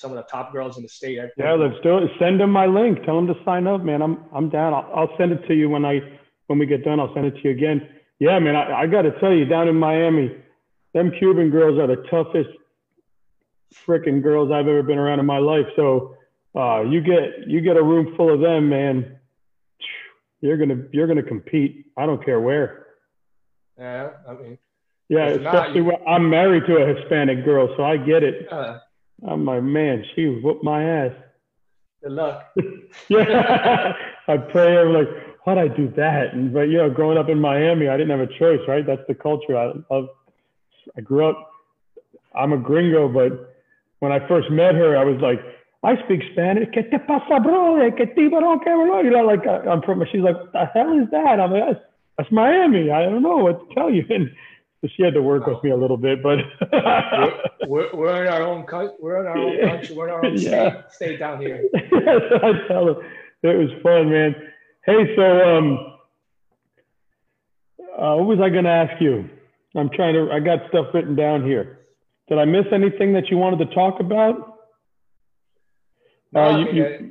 [0.02, 1.20] some of the top girls in the state.
[1.38, 2.12] Yeah, let's do it.
[2.20, 3.04] Send them my link.
[3.06, 4.02] Tell them to sign up, man.
[4.02, 4.74] I'm I'm down.
[4.74, 6.00] I'll, I'll send it to you when I
[6.48, 7.00] when we get done.
[7.00, 7.88] I'll send it to you again.
[8.20, 8.56] Yeah, man.
[8.56, 10.36] I, I got to tell you, down in Miami,
[10.94, 12.50] them Cuban girls are the toughest
[13.88, 15.66] freaking girls I've ever been around in my life.
[15.76, 16.16] So
[16.56, 19.18] uh, you get you get a room full of them, man.
[20.42, 21.86] You're gonna you're gonna compete.
[21.98, 22.88] I don't care where.
[23.78, 24.58] Yeah, I mean.
[25.10, 28.52] Yeah, especially not, you, I'm married to a Hispanic girl, so I get it.
[28.52, 28.80] Uh,
[29.28, 31.12] I'm like, man, she whooped my ass.
[32.04, 32.52] Good luck.
[33.10, 33.94] yeah.
[34.28, 35.08] I pray, I'm like,
[35.46, 36.34] how'd I do that?
[36.34, 38.86] And, but, you know, growing up in Miami, I didn't have a choice, right?
[38.86, 39.58] That's the culture.
[39.58, 40.08] I love,
[40.98, 41.52] I grew up,
[42.36, 43.56] I'm a gringo, but
[44.00, 45.40] when I first met her, I was like,
[45.84, 46.70] I speak Spanish.
[46.70, 47.78] ¿Qué te pasa, bro?
[47.98, 48.40] ¿Qué tipo
[49.04, 51.40] You know, like, uh, I'm from, she's like, what the hell is that?
[51.40, 51.86] I'm like, that's,
[52.18, 52.92] that's Miami.
[52.92, 54.06] I don't know what to tell you.
[54.10, 54.30] And
[54.82, 55.54] so she had to work wow.
[55.54, 56.40] with me a little bit, but
[57.68, 58.96] we're, we're, in our own country.
[59.00, 59.96] We're in our own country.
[59.96, 60.40] We're in our own yeah.
[60.90, 61.70] state, state down here.
[61.76, 63.04] I tell her
[63.44, 64.36] it was fun, man.
[64.86, 65.98] Hey, so um,
[67.98, 69.30] uh, what was I going to ask you?
[69.76, 70.32] I'm trying to.
[70.32, 71.80] I got stuff written down here.
[72.28, 74.58] Did I miss anything that you wanted to talk about?
[76.34, 77.10] No, uh, you, you,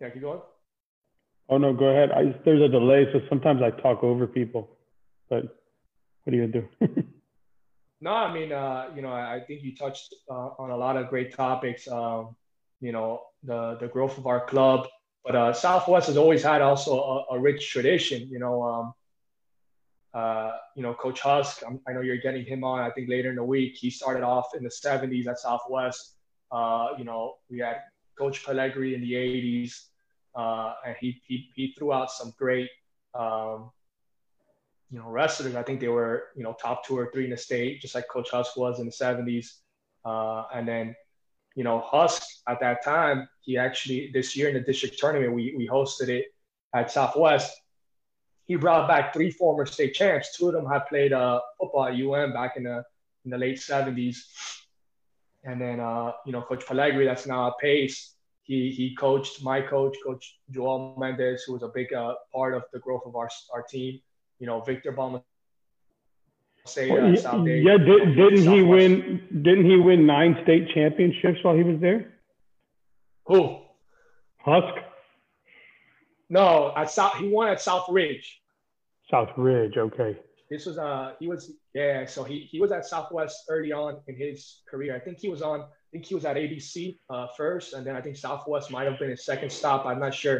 [0.00, 0.40] yeah, keep going.
[1.48, 2.10] Oh no, go ahead.
[2.10, 4.68] I, there's a delay, so sometimes I talk over people.
[5.30, 5.44] But
[6.24, 6.68] what are you do?
[8.00, 10.96] no, I mean, uh, you know, I, I think you touched uh, on a lot
[10.96, 11.86] of great topics.
[11.86, 12.34] Um,
[12.80, 14.88] you know, the the growth of our club,
[15.24, 16.98] but uh, Southwest has always had also
[17.30, 18.28] a, a rich tradition.
[18.28, 18.94] You know, um,
[20.14, 21.62] uh, you know, Coach Husk.
[21.64, 22.80] I'm, i know you're getting him on.
[22.80, 23.76] I think later in the week.
[23.76, 26.16] He started off in the '70s at Southwest.
[26.50, 27.82] Uh, you know, we had
[28.18, 29.86] Coach Pellegrini in the '80s,
[30.36, 32.68] uh, and he, he he threw out some great,
[33.14, 33.70] um,
[34.90, 35.56] you know, wrestlers.
[35.56, 38.08] I think they were you know top two or three in the state, just like
[38.08, 39.46] Coach Husk was in the '70s.
[40.04, 40.94] Uh, and then,
[41.56, 45.54] you know, Husk at that time, he actually this year in the district tournament, we
[45.56, 46.26] we hosted it
[46.74, 47.52] at Southwest
[48.46, 50.36] he brought back three former state champs.
[50.36, 52.84] Two of them had played uh, football at UM back in the
[53.24, 54.18] in the late 70s.
[55.44, 58.14] And then, uh, you know, Coach Pellegrini, that's now at Pace.
[58.46, 62.62] He, he coached my coach, Coach Joel Mendez, who was a big uh, part of
[62.72, 64.00] the growth of our, our team.
[64.38, 65.22] You know, Victor Balma.
[66.64, 67.06] Say, uh,
[67.44, 69.42] yeah, did, didn't he win?
[69.42, 72.14] Didn't he win nine state championships while he was there?
[73.26, 73.58] Who?
[74.38, 74.74] Husk.
[76.28, 77.16] No, at South.
[77.16, 78.42] He won at South Ridge.
[79.10, 79.76] South Ridge.
[79.76, 80.16] Okay.
[80.50, 84.14] This was uh he was yeah so he he was at Southwest early on in
[84.24, 84.38] his
[84.70, 84.90] career.
[84.98, 85.58] I think he was on.
[85.60, 86.74] I think he was at ABC
[87.14, 89.80] uh, first, and then I think Southwest might have been his second stop.
[89.86, 90.38] I'm not sure.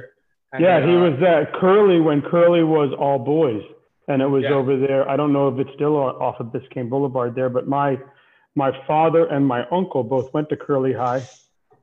[0.52, 3.62] And yeah, then, he uh, was at Curley when Curley was all boys,
[4.08, 4.58] and it was Yeah.
[4.58, 5.02] over there.
[5.12, 7.98] I don't know if it's still off of Biscayne Boulevard there, but my
[8.54, 11.22] my father and my uncle both went to Curley High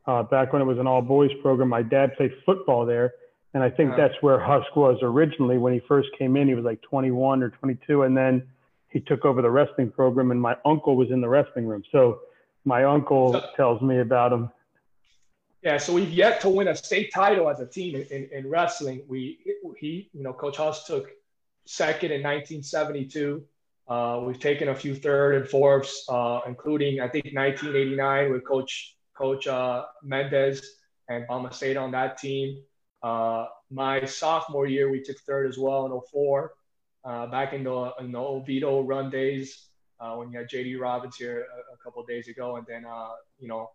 [0.07, 1.69] uh, back when it was an all boys program.
[1.69, 3.07] My dad played football there,
[3.53, 4.01] and I think Uh-huh.
[4.01, 6.47] that's where Husk was originally when he first came in.
[6.47, 8.33] He was like 21 or 22, and then
[8.93, 11.84] he took over the wrestling program, and my uncle was in the wrestling room.
[11.91, 12.19] So
[12.63, 14.49] my uncle So- tells me about him.
[15.63, 18.49] Yeah, so we've yet to win a state title as a team in, in, in
[18.49, 19.01] wrestling.
[19.08, 19.39] We
[19.79, 21.10] he you know Coach Huss took
[21.65, 23.43] second in 1972.
[23.88, 28.97] Uh, we've taken a few third and fourths, uh, including I think 1989 with Coach
[29.17, 30.62] Coach uh, Mendez
[31.08, 32.62] and Bama State on that team.
[33.01, 36.51] Uh, my sophomore year, we took third as well in 04.
[37.05, 39.67] Uh, back in the in the Oviedo run days
[39.99, 42.85] uh, when you had JD Robbins here a, a couple of days ago, and then
[42.85, 43.69] uh, you know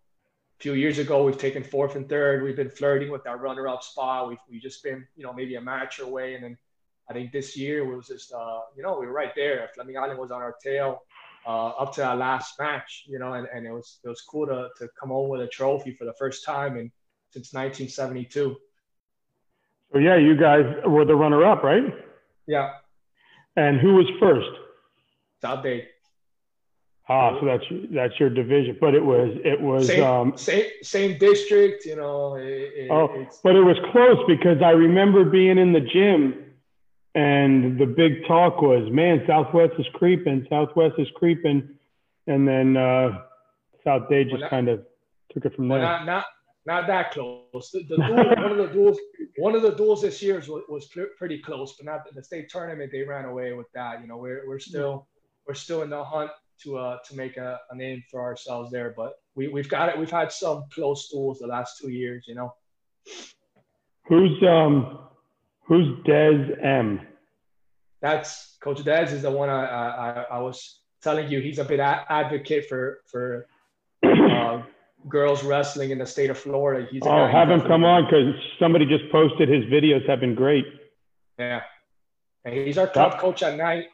[0.58, 2.42] a few years ago, we've taken fourth and third.
[2.42, 4.28] We've been flirting with our runner-up spot.
[4.28, 6.34] We've, we've just been, you know, maybe a match away.
[6.34, 6.58] And then
[7.08, 9.70] I think this year was just, uh, you know, we were right there.
[9.72, 11.02] Fleming Island was on our tail
[11.46, 14.46] uh, up to our last match, you know, and, and it was it was cool
[14.46, 16.90] to, to come home with a trophy for the first time in
[17.30, 18.56] since 1972.
[19.92, 21.84] So yeah, you guys were the runner-up, right?
[22.46, 22.72] Yeah,
[23.58, 24.52] And who was first?
[25.42, 25.88] South Dade.
[27.08, 31.18] Ah, so that's that's your division, but it was it was Same, um, same, same
[31.18, 32.36] district, you know.
[32.36, 36.20] It, it, oh, it's, but it was close because I remember being in the gym,
[37.14, 41.58] and the big talk was, "Man, Southwest is creeping, Southwest is creeping,"
[42.26, 43.22] and then uh,
[43.84, 44.84] South Dade just Well, that- kind of
[45.32, 45.88] took it from Well, there.
[45.88, 46.24] not not
[46.66, 47.70] not that close.
[47.72, 48.98] The, the duel, one of the duels,
[49.38, 52.90] one of the duels this year was, was pretty close, but not the state tournament.
[52.92, 54.00] They ran away with that.
[54.02, 55.06] You know, we're we're still
[55.46, 56.30] we're still in the hunt
[56.62, 58.92] to uh to make a, a name for ourselves there.
[58.96, 59.98] But we we've got it.
[59.98, 62.24] We've had some close duels the last two years.
[62.28, 62.54] You know,
[64.08, 64.98] Who's um,
[65.66, 67.00] who's Des M?
[68.00, 71.40] that's Coach Dez is the one I I, I- was telling you.
[71.40, 73.46] He's a big a- advocate for for
[74.04, 74.62] uh,
[75.06, 76.88] girls wrestling in the state of Florida.
[76.90, 80.64] He's Oh, have him come on because somebody just posted his videos have been great.
[81.38, 81.62] Yeah,
[82.44, 83.86] and he's our club coach at night.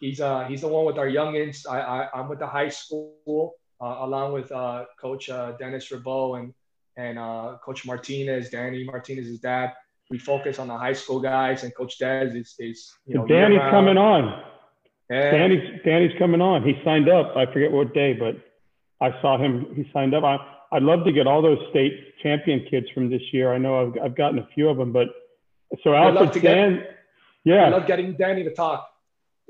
[0.00, 1.66] He's uh he's the one with our youngins.
[1.68, 6.38] I, I I'm with the high school uh, along with uh, Coach uh, Dennis Rabo
[6.38, 6.54] and
[6.96, 9.74] and uh, Coach Martinez, Danny Martinez's dad.
[10.10, 13.60] We focus on the high school guys, and Coach Dez is is you know Danny's
[13.70, 14.42] coming on.
[15.10, 15.30] Yeah.
[15.30, 16.62] Danny's Danny's coming on.
[16.62, 17.36] He signed up.
[17.36, 18.36] I forget what day, but
[19.00, 19.66] I saw him.
[19.74, 20.24] He signed up.
[20.24, 20.38] I,
[20.72, 23.52] I'd love to get all those state champion kids from this year.
[23.52, 25.08] I know I've, I've gotten a few of them, but
[25.84, 26.84] so Alfred to get- Sand,
[27.48, 28.88] I love getting Danny to talk.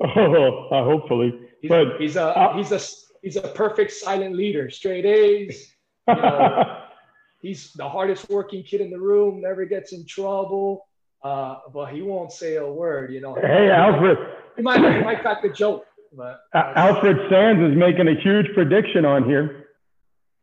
[0.03, 1.39] Oh, uh, hopefully.
[1.63, 2.81] He's, But- he's a uh, he's a
[3.23, 4.69] he's a perfect silent leader.
[4.69, 5.73] Straight A's.
[6.09, 6.79] You know,
[7.41, 9.41] he's the hardest working kid in the room.
[9.41, 10.87] Never gets in trouble.
[11.25, 13.13] Uh, but he won't say a word.
[13.13, 13.35] You know.
[13.35, 14.19] hey, Alfred.
[14.57, 18.47] He might he might crack the joke, but Al- Alfred Sands is making a huge
[18.55, 19.66] prediction on here.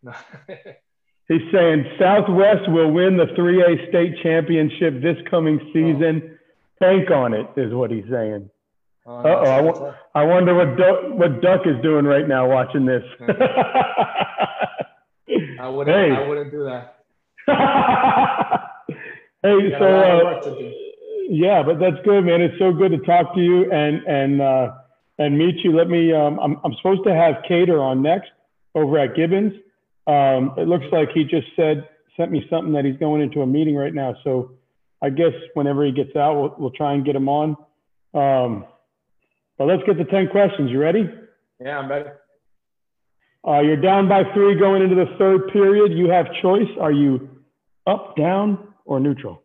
[1.30, 6.38] He's saying Southwest will win the 3A state championship this coming season.
[6.80, 8.49] Bank on it, is what he's saying.
[9.06, 12.86] Oh, Uh-oh, I wa- I wonder what Duck, what Duck is doing right now watching
[12.86, 13.04] this.
[15.60, 16.12] I wouldn't Hey.
[16.12, 16.95] I wouldn't do that.
[19.43, 20.73] hey, so a lot of uh, work to do.
[21.30, 22.41] Yeah, but that's good, man.
[22.41, 24.71] It's so good to talk to you and and uh,
[25.23, 25.75] and meet you.
[25.75, 26.13] Let me.
[26.13, 28.31] Um, I'm I'm supposed to have Cater on next
[28.75, 29.53] over at Gibbons.
[30.05, 33.47] Um, it looks like he just said sent me something that he's going into a
[33.47, 34.15] meeting right now.
[34.23, 34.51] So
[35.01, 37.57] I guess whenever he gets out, we'll, we'll try and get him on.
[38.13, 38.65] Um,
[39.57, 40.71] but let's get the 10 questions.
[40.71, 41.09] You ready?
[41.59, 42.09] Yeah, I'm ready.
[43.45, 45.97] Uh, you're down by three going into the third period.
[45.97, 46.69] You have choice.
[46.79, 47.29] Are you
[47.86, 49.41] up, down, or neutral?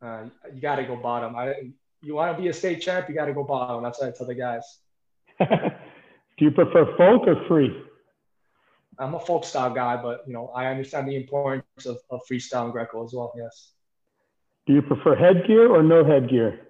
[0.00, 1.36] Uh, you got to go bottom.
[1.36, 1.54] I,
[2.02, 3.82] you want to be a state champ, you got to go bottom.
[3.82, 4.78] That's what I tell the guys.
[6.38, 7.82] Do you prefer folk or free?
[8.98, 12.64] I'm a folk style guy, but you know I understand the importance of, of freestyle
[12.64, 13.32] and Greco as well.
[13.36, 13.72] Yes.
[14.66, 16.68] Do you prefer headgear or no headgear?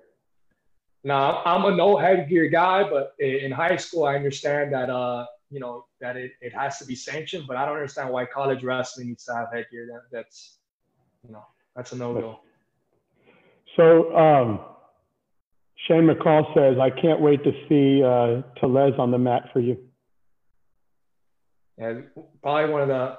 [1.05, 5.61] No, I'm a no headgear guy, but in high school I understand that uh you
[5.61, 9.09] know that it, it has to be sanctioned, but I don't understand why college wrestling
[9.09, 9.87] needs to have headgear.
[9.87, 10.59] That, that's
[11.27, 11.45] you know
[11.77, 12.41] that's a no go.
[13.77, 14.61] So um,
[15.87, 19.79] Shane McCall says, I can't wait to see uh, Tellez on the mat for you.
[21.79, 22.07] And
[22.43, 23.19] probably one of the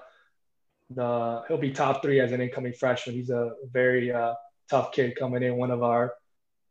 [0.92, 3.16] the he'll be top three as an incoming freshman.
[3.16, 4.36] He's a very uh,
[4.70, 5.58] tough kid coming in.
[5.58, 6.14] One of our,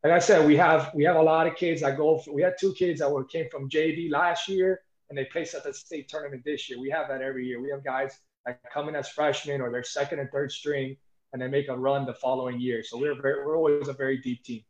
[0.05, 2.19] like I said, we have we have a lot of kids that go.
[2.19, 5.55] For, we had two kids that were came from JV last year and they placed
[5.55, 6.81] at the state tournament this year.
[6.81, 7.61] We have that every year.
[7.61, 10.97] We have guys that come in as freshmen or they're second and third string
[11.33, 12.83] and they make a run the following year.
[12.83, 14.63] So we're very, we're always a very deep team.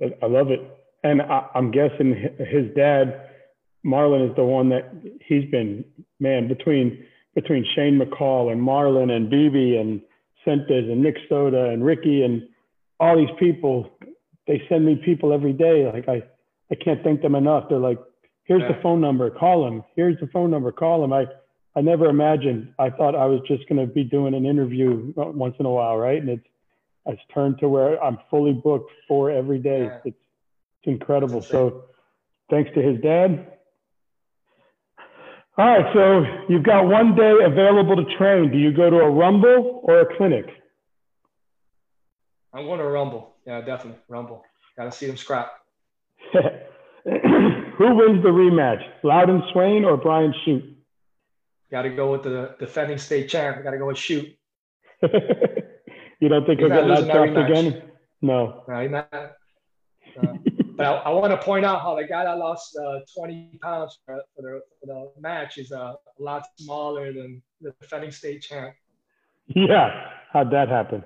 [0.00, 0.60] I love it,
[1.04, 3.28] and I, I'm guessing his dad,
[3.84, 4.90] Marlon, is the one that
[5.26, 5.84] he's been
[6.20, 10.00] man between between Shane McCall and Marlon and BB and
[10.44, 12.42] Sentes and Nick Soda and Ricky and
[13.00, 13.90] all these people.
[14.46, 15.90] They send me people every day.
[15.92, 16.22] Like I,
[16.70, 17.64] I can't thank them enough.
[17.68, 17.98] They're like,
[18.44, 19.82] here's the phone number, call him.
[19.96, 21.12] Here's the phone number, call him.
[21.12, 21.24] I,
[21.74, 22.74] I never imagined.
[22.78, 25.96] I thought I was just going to be doing an interview once in a while,
[25.96, 26.20] right?
[26.20, 26.46] And it's,
[27.06, 29.84] it's turned to where I'm fully booked for every day.
[29.84, 29.98] Yeah.
[30.04, 30.16] It's,
[30.82, 31.42] it's incredible.
[31.42, 31.84] So,
[32.50, 33.52] thanks to his dad.
[35.58, 38.50] All right, so you've got one day available to train.
[38.50, 40.46] Do you go to a rumble or a clinic?
[42.54, 43.34] I'm going to Rumble.
[43.46, 44.44] Yeah, definitely Rumble.
[44.76, 45.52] Got to see them scrap.
[46.32, 50.76] Who wins the rematch, Louden Swain or Brian Shute?
[51.70, 53.62] Got to go with the defending state champ.
[53.62, 54.38] Got to go with Shute.
[56.22, 57.82] you don't think He's he'll get off again?
[58.22, 58.62] No.
[58.68, 59.08] No, he's not.
[59.12, 59.32] Uh,
[60.76, 63.98] but I, I want to point out how the guy that lost uh, 20 pounds
[64.06, 68.42] for, for, the, for the match is uh, a lot smaller than the defending state
[68.42, 68.72] champ.
[69.48, 71.02] Yeah, how'd that happen?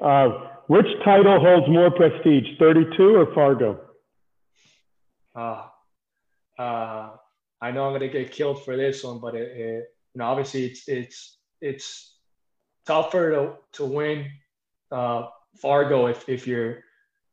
[0.00, 0.28] Uh,
[0.68, 3.80] which title holds more prestige, 32 or Fargo?
[5.34, 5.66] Uh,
[6.56, 7.10] uh,
[7.60, 9.84] I know I'm gonna get killed for this one, but it, it,
[10.14, 12.17] you know, obviously it's it's it's
[12.88, 14.30] tougher to to win
[14.90, 15.26] uh,
[15.60, 16.82] Fargo if if you're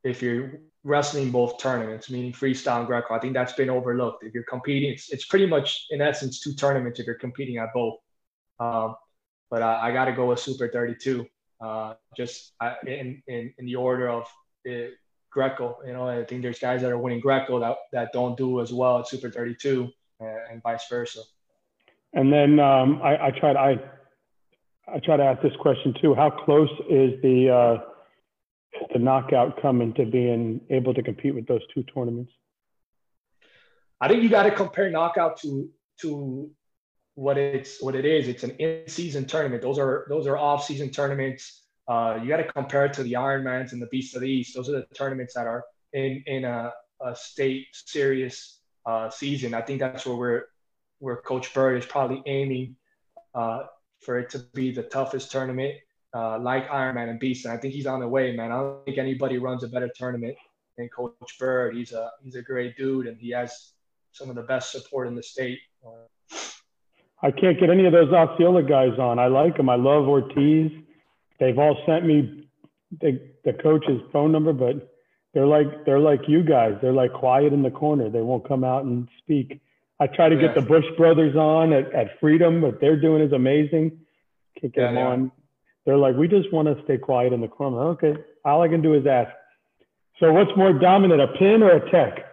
[0.04, 3.16] if you're wrestling both tournaments, meaning freestyle and Greco.
[3.16, 4.24] I think that's been overlooked.
[4.24, 7.70] If you're competing, it's, it's pretty much in essence two tournaments if you're competing at
[7.74, 7.96] both.
[8.60, 8.96] Um,
[9.50, 11.26] but I, I got to go with Super 32,
[11.60, 14.24] uh, just I, in, in in the order of
[14.70, 14.92] uh,
[15.32, 15.78] Greco.
[15.88, 18.72] You know, I think there's guys that are winning Greco that that don't do as
[18.74, 19.90] well at Super 32,
[20.22, 21.22] uh, and vice versa.
[22.14, 23.80] And then um, I, I tried I
[24.88, 26.14] I try to ask this question too.
[26.14, 27.78] How close is the uh,
[28.94, 32.32] the knockout coming to being able to compete with those two tournaments?
[34.00, 35.70] I think you got to compare knockout to
[36.02, 36.52] to
[37.16, 38.28] what it's what it is.
[38.28, 39.62] It's an in-season tournament.
[39.62, 41.64] Those are those are off-season tournaments.
[41.88, 44.56] Uh, you got to compare it to the Ironmans and the Beasts of the East.
[44.56, 46.72] Those are the tournaments that are in in a,
[47.02, 49.54] a state serious uh, season.
[49.54, 50.44] I think that's where we're
[51.00, 52.76] where Coach Bird is probably aiming
[53.34, 53.64] uh,
[54.06, 55.76] for it to be the toughest tournament,
[56.14, 57.46] uh, like Ironman and Beast.
[57.46, 58.52] And I think he's on the way, man.
[58.52, 60.36] I don't think anybody runs a better tournament
[60.78, 61.76] than Coach Bird.
[61.76, 63.72] He's a he's a great dude, and he has
[64.12, 65.60] some of the best support in the state.
[67.22, 69.20] I can't get any of those Osceola guys on.
[69.20, 69.70] I like them.
[69.70, 70.72] I love Ortiz.
[71.40, 72.48] They've all sent me
[73.02, 74.94] the, the coach's phone number, but
[75.34, 76.76] they're like they're like you guys.
[76.82, 78.10] They're like quiet in the corner.
[78.10, 79.60] They won't come out and speak.
[80.00, 80.62] I try to get Yeah.
[80.62, 82.62] the Bush brothers on at, at Freedom.
[82.62, 84.00] What they're doing is amazing.
[84.60, 85.32] Can't get Yeah, them on.
[85.86, 87.80] They're like, we just want to stay quiet in the corner.
[87.92, 89.32] Okay, all I can do is ask.
[90.20, 92.26] So, what's more dominant, a pin or a tech?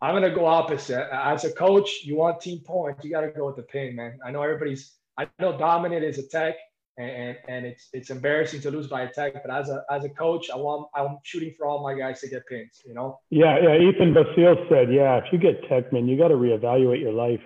[0.00, 1.08] I'm gonna go opposite.
[1.12, 3.04] As a coach, you want team points.
[3.04, 4.18] You got to go with the pin, man.
[4.24, 4.94] I know everybody's.
[5.16, 6.54] I know dominant is a tech,
[6.98, 9.34] and, and it's it's embarrassing to lose by a tech.
[9.34, 12.28] But as a as a coach, I want I'm shooting for all my guys to
[12.28, 12.82] get pins.
[12.84, 13.20] You know.
[13.30, 13.76] Yeah, yeah.
[13.76, 17.40] Ethan Basile said, yeah, if you get tech, man, you got to reevaluate your life.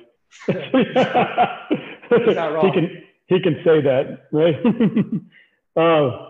[2.13, 4.57] He can he can say that, right?
[5.77, 6.29] uh,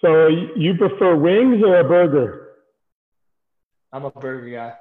[0.00, 0.26] So
[0.56, 2.48] you prefer wings or a burger?
[3.92, 4.72] I'm a burger guy.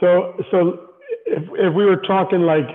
[0.00, 0.88] So so
[1.26, 2.66] if if we were talking like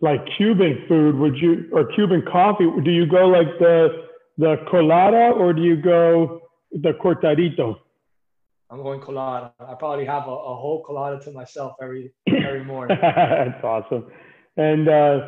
[0.00, 2.68] like Cuban food, would you or Cuban coffee?
[2.84, 4.06] Do you go like the
[4.38, 6.42] the colada or do you go
[6.72, 7.76] the cortadito?
[8.68, 9.52] I'm going colada.
[9.60, 12.98] I probably have a, a whole colada to myself every every morning.
[13.00, 14.06] That's awesome.
[14.56, 15.18] And uh,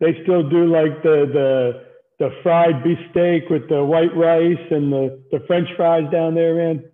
[0.00, 1.88] they still do like the the
[2.18, 6.54] the fried beef steak with the white rice and the, the French fries down there,
[6.54, 6.84] man.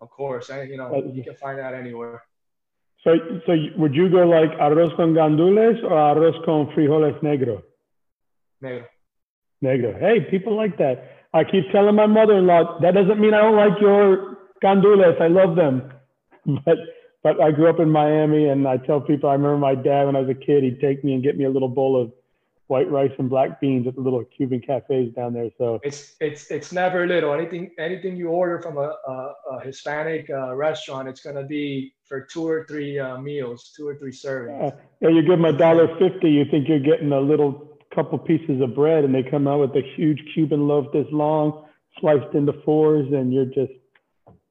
[0.00, 2.22] Of course, and you know you can find that anywhere.
[3.04, 7.62] So, so would you go like arroz con gandules or arroz con frijoles negro?
[8.62, 8.86] Negro.
[9.62, 9.98] Negro.
[9.98, 11.26] Hey, people like that.
[11.34, 15.20] I keep telling my mother-in-law that doesn't mean I don't like your gandules.
[15.20, 15.92] I love them,
[16.64, 16.78] but
[17.22, 20.16] but I grew up in Miami, and I tell people I remember my dad when
[20.16, 20.62] I was a kid.
[20.62, 22.12] He'd take me and get me a little bowl of
[22.72, 25.50] white rice and black beans at the little Cuban cafes down there.
[25.58, 27.32] So it's it's it's never little.
[27.32, 32.20] Anything anything you order from a, a, a Hispanic uh, restaurant, it's gonna be for
[32.20, 34.70] two or three uh, meals, two or three servings.
[35.00, 38.60] Yeah, you give them a dollar fifty, you think you're getting a little couple pieces
[38.60, 41.64] of bread, and they come out with a huge Cuban loaf this long,
[41.98, 43.72] sliced into fours, and you're just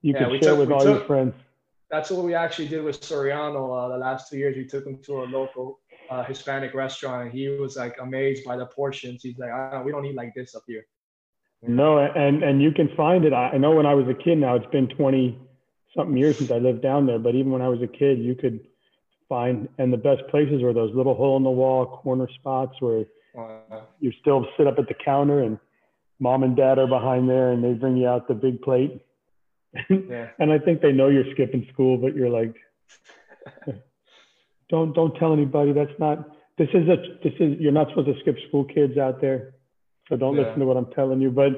[0.02, 1.36] you yeah, can share took, with all took, your friends.
[1.92, 4.58] That's what we actually did with Soriano uh, the last two years.
[4.58, 8.58] We took him to a local uh, Hispanic restaurant, and he was like amazed by
[8.58, 9.22] the portions.
[9.22, 10.88] He's like, oh, "We don't eat like this up here."
[11.62, 13.34] No, and and you can find it.
[13.34, 14.40] I know when I was a kid.
[14.40, 15.38] Now it's been twenty
[15.96, 18.36] something years since I lived down there, but even when I was a kid, you
[18.36, 18.62] could
[19.28, 23.06] find and the best places were those little hole in the wall corner spots where
[23.38, 25.58] uh, you still sit up at the counter and
[26.20, 29.02] mom and dad are behind there and they bring you out the big plate.
[29.90, 30.28] Yeah.
[30.38, 32.54] and I think they know you're skipping school, but you're like,
[34.70, 35.72] don't don't tell anybody.
[35.72, 36.30] That's not.
[36.58, 36.98] This is a.
[37.24, 37.58] This is.
[37.58, 39.54] You're not supposed to skip school, kids out there.
[40.10, 40.42] So don't yeah.
[40.42, 41.32] listen to what I'm telling you.
[41.32, 41.54] But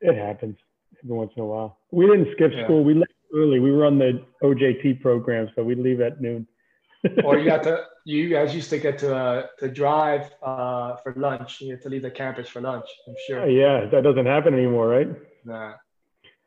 [0.00, 0.56] it happens
[1.02, 1.78] every once in a while.
[1.90, 2.62] We didn't skip yeah.
[2.64, 2.84] school.
[2.84, 3.60] We left early.
[3.60, 6.46] We were on the OJT program, so we leave at noon.
[7.24, 7.84] or you got to.
[8.04, 11.60] You guys used to get to uh, to drive uh, for lunch.
[11.60, 12.86] You had to leave the campus for lunch.
[13.06, 13.42] I'm sure.
[13.42, 15.08] Uh, yeah, that doesn't happen anymore, right?
[15.44, 15.74] Nah.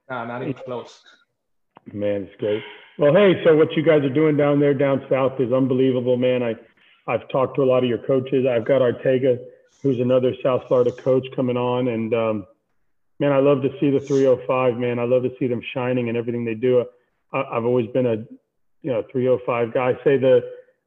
[0.10, 1.02] Nah, not even close.
[1.92, 2.62] Man, it's great.
[2.98, 6.44] Well, hey, so what you guys are doing down there, down south, is unbelievable, man.
[6.44, 6.56] I,
[7.08, 8.46] I've talked to a lot of your coaches.
[8.50, 9.40] I've got Artega,
[9.82, 12.46] who's another South Florida coach, coming on, and um,
[13.20, 14.78] man, I love to see the 305.
[14.78, 16.86] Man, I love to see them shining and everything they do.
[17.34, 18.16] I, I've always been a,
[18.82, 19.90] you know, 305 guy.
[19.90, 20.42] I say the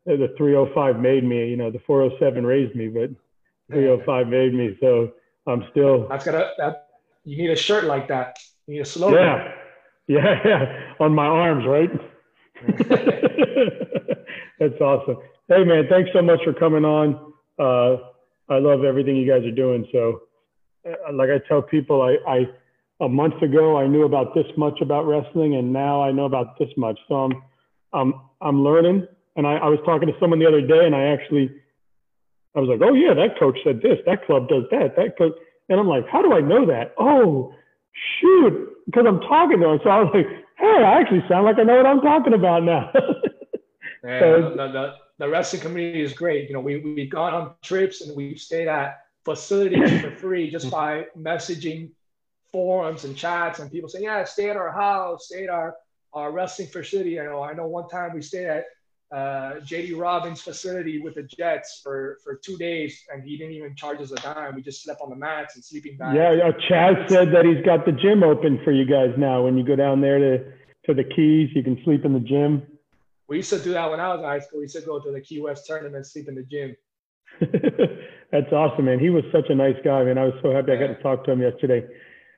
[0.06, 1.48] the 305 made me.
[1.48, 3.10] You know, the 407 raised me, but
[3.70, 4.76] 305 made me.
[4.80, 5.12] So
[5.46, 6.08] I'm still.
[6.08, 6.50] That's gonna.
[6.58, 6.88] That
[7.24, 8.38] you need a shirt like that.
[8.66, 9.18] You need a slogan.
[9.18, 9.52] Yeah,
[10.06, 10.92] yeah, yeah.
[11.00, 11.90] On my arms, right?
[14.58, 15.18] That's awesome.
[15.48, 17.32] Hey, man, thanks so much for coming on.
[17.58, 17.96] Uh,
[18.48, 19.86] I love everything you guys are doing.
[19.92, 20.22] So,
[20.86, 22.48] Uh, like I tell people, I, I
[23.00, 26.58] a month ago I knew about this much about wrestling, and now I know about
[26.58, 26.98] this much.
[27.08, 27.42] So I'm
[27.92, 29.06] I'm I'm learning.
[29.36, 31.50] And I, I was talking to someone the other day, and I actually
[32.54, 35.34] I was like, oh yeah, that coach said this, that club does that, that coach,
[35.68, 36.94] and I'm like, how do I know that?
[36.98, 37.54] Oh,
[38.18, 39.80] shoot, because I'm talking to him.
[39.84, 40.26] So I was like,
[40.58, 42.90] hey, I actually sound like I know what I'm talking about now.
[44.04, 46.48] yeah, so, the, the, the wrestling community is great.
[46.48, 50.70] You know, we, we've gone on trips and we've stayed at facilities for free just
[50.70, 51.90] by messaging
[52.52, 55.74] forums and chats and people saying, yeah, stay at our house, stay at our,
[56.14, 57.10] our wrestling facility.
[57.10, 58.64] You know, I know one time we stayed at
[59.12, 63.76] uh, JD Robbins facility with the Jets for, for two days, and he didn't even
[63.76, 64.54] charge us a dime.
[64.54, 66.16] We just slept on the mats and sleeping bags.
[66.16, 66.50] Yeah, yeah.
[66.70, 69.42] Chaz said that he's got the gym open for you guys now.
[69.44, 70.52] When you go down there to
[70.86, 72.62] to the Keys, you can sleep in the gym.
[73.28, 74.60] We used to do that when I was in high school.
[74.60, 76.76] We used to go to the Key West tournament, sleep in the gym.
[78.32, 78.98] That's awesome, man.
[78.98, 80.18] He was such a nice guy, man.
[80.18, 80.72] I was so happy.
[80.72, 81.86] I got to talk to him yesterday.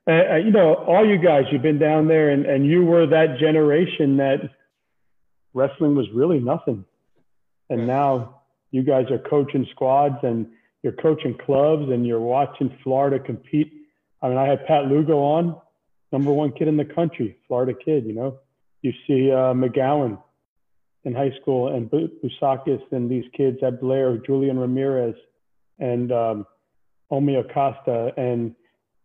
[0.07, 3.07] Uh, uh, you know, all you guys, you've been down there, and and you were
[3.07, 4.51] that generation that
[5.55, 6.85] wrestling was really nothing.
[7.71, 10.47] And now you guys are coaching squads and
[10.83, 13.73] you're coaching clubs and you're watching Florida compete.
[14.23, 15.57] I mean, I had Pat Lugo on,
[16.13, 18.39] number one kid in the country, Florida kid, you know.
[18.83, 20.23] You see uh, McGowan
[21.05, 25.15] in high school and Busakis and these kids at Blair, Julian Ramirez
[25.79, 26.47] and um,
[27.11, 28.55] Omi Acosta and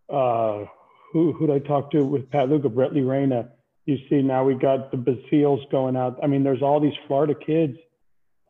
[0.09, 0.65] uh,
[1.11, 3.49] who who did I talk to with Pat Lugo, Brett Lee Reyna
[3.85, 6.19] you see now we got the Basiles going out.
[6.23, 7.77] I mean, there's all these Florida kids.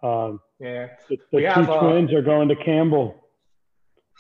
[0.04, 3.30] Um, yeah, the, the two have, uh, twins uh, are going to Campbell.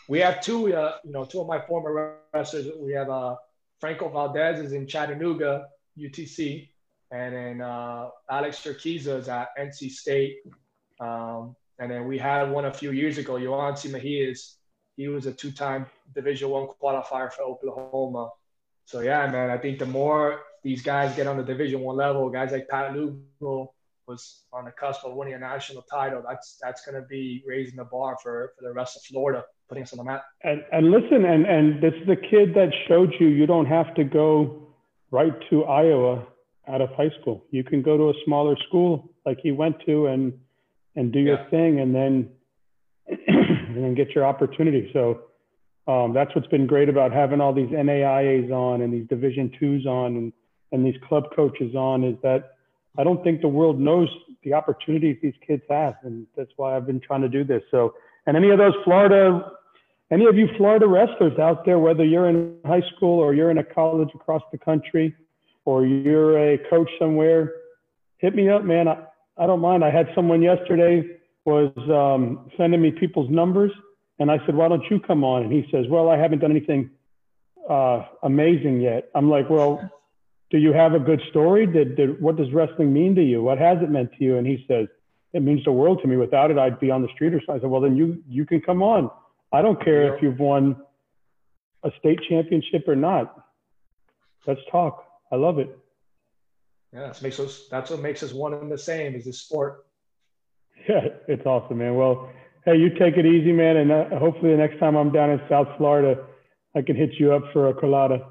[0.09, 2.67] We have two, uh, you know, two of my former wrestlers.
[2.79, 3.35] We have uh,
[3.79, 5.67] Franco Valdez is in Chattanooga,
[5.97, 6.69] UTC,
[7.13, 10.37] and then uh, Alex is at NC State.
[10.99, 14.55] Um, and then we had one a few years ago, Yoansi Mejias.
[14.97, 15.85] He was a two-time
[16.15, 18.29] Division One qualifier for Oklahoma.
[18.85, 22.29] so yeah, man, I think the more these guys get on the Division One level,
[22.29, 23.73] guys like Pat Lugo
[24.07, 26.23] was on the cusp of winning a national title.
[26.27, 29.83] That's that's going to be raising the bar for for the rest of Florida, putting
[29.83, 30.23] us on the map.
[30.43, 33.93] And and listen, and and this is the kid that showed you you don't have
[33.95, 34.67] to go
[35.11, 36.27] right to Iowa
[36.67, 37.45] out of high school.
[37.51, 40.33] You can go to a smaller school like he went to and
[40.95, 42.29] and do your thing, and then
[43.07, 44.89] and then get your opportunity.
[44.93, 45.21] So.
[45.85, 49.85] Um, that's what's been great about having all these NAIAs on and these Division twos
[49.85, 50.33] on and,
[50.71, 52.53] and these club coaches on is that
[52.97, 54.07] I don't think the world knows
[54.43, 57.63] the opportunities these kids have, and that's why I've been trying to do this.
[57.71, 57.95] So,
[58.27, 59.51] and any of those Florida,
[60.11, 63.57] any of you Florida wrestlers out there, whether you're in high school or you're in
[63.57, 65.15] a college across the country,
[65.65, 67.51] or you're a coach somewhere,
[68.17, 68.87] hit me up, man.
[68.87, 69.03] I,
[69.37, 69.83] I don't mind.
[69.83, 71.03] I had someone yesterday
[71.45, 73.71] was um, sending me people's numbers,
[74.19, 76.51] and I said, "Why don't you come on?" And he says, "Well, I haven't done
[76.51, 76.89] anything
[77.69, 79.89] uh, amazing yet." I'm like, "Well."
[80.53, 81.65] do you have a good story?
[81.65, 83.41] Did, did what does wrestling mean to you?
[83.41, 84.37] What has it meant to you?
[84.37, 84.87] And he says,
[85.33, 86.15] it means the world to me.
[86.15, 87.55] Without it, I'd be on the street or something.
[87.55, 89.09] I said, well, then you you can come on.
[89.51, 90.77] I don't care if you've won
[91.83, 93.43] a state championship or not.
[94.45, 95.03] Let's talk.
[95.33, 95.75] I love it.
[96.93, 97.67] Yeah, that's makes us.
[97.71, 99.15] That's what makes us one and the same.
[99.15, 99.83] Is the sport.
[100.87, 101.95] Yeah, it's awesome, man.
[101.95, 102.29] Well,
[102.65, 105.41] hey, you take it easy, man, and uh, hopefully the next time I'm down in
[105.49, 106.23] South Florida,
[106.75, 108.27] I can hit you up for a colada.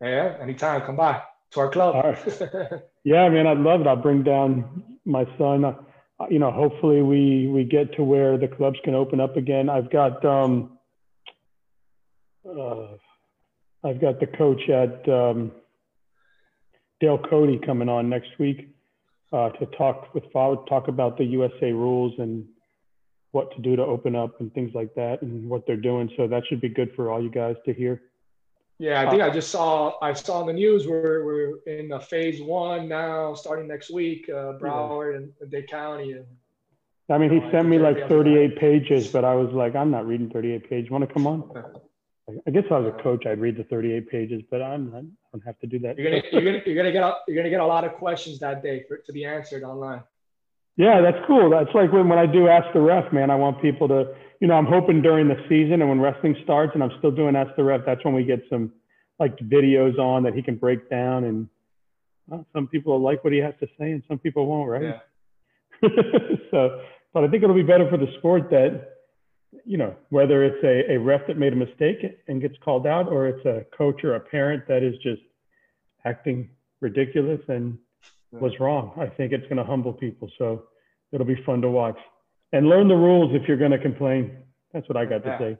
[0.00, 1.94] Yeah, anytime, come by to our club.
[1.94, 2.40] Right.
[3.04, 3.86] yeah, man, I'd love it.
[3.86, 5.64] I'll bring down my son.
[5.64, 5.74] Uh,
[6.28, 9.68] you know, hopefully we we get to where the clubs can open up again.
[9.68, 10.78] I've got um,
[12.44, 12.88] uh,
[13.84, 15.52] I've got the coach at um,
[17.00, 18.68] Dale Cody coming on next week
[19.32, 22.46] uh, to talk with talk about the USA rules and
[23.32, 26.10] what to do to open up and things like that and what they're doing.
[26.16, 28.02] So that should be good for all you guys to hear.
[28.78, 31.98] Yeah, I think I just saw I saw in the news we're we're in the
[31.98, 35.26] phase one now, starting next week, uh, Broward yeah.
[35.42, 36.12] and Dade County.
[36.12, 36.24] And,
[37.10, 40.30] I mean, he sent me like 38 pages, but I was like, I'm not reading
[40.30, 40.90] 38 pages.
[40.90, 41.50] Want to come on?
[42.46, 45.04] I guess if I was a coach, I'd read the 38 pages, but I'm not,
[45.32, 45.98] don't have to do that.
[45.98, 48.38] You're gonna you're gonna you're gonna get a, you're gonna get a lot of questions
[48.40, 50.02] that day for to be answered online.
[50.78, 51.50] Yeah, that's cool.
[51.50, 54.46] That's like when, when I do Ask the Ref, man, I want people to, you
[54.46, 57.50] know, I'm hoping during the season and when wrestling starts and I'm still doing Ask
[57.56, 58.72] the Ref, that's when we get some
[59.18, 61.24] like videos on that he can break down.
[61.24, 61.48] And
[62.28, 64.82] well, some people will like what he has to say and some people won't, right?
[65.82, 65.88] Yeah.
[66.52, 66.80] so,
[67.12, 68.97] but I think it'll be better for the sport that,
[69.64, 73.08] you know, whether it's a, a ref that made a mistake and gets called out
[73.08, 75.22] or it's a coach or a parent that is just
[76.04, 77.78] acting ridiculous and
[78.30, 78.92] was wrong.
[79.00, 80.30] I think it's going to humble people.
[80.38, 80.64] So
[81.12, 81.98] it'll be fun to watch
[82.52, 84.36] and learn the rules if you're going to complain.
[84.72, 85.38] That's what I got to yeah.
[85.38, 85.50] say.
[85.52, 85.58] If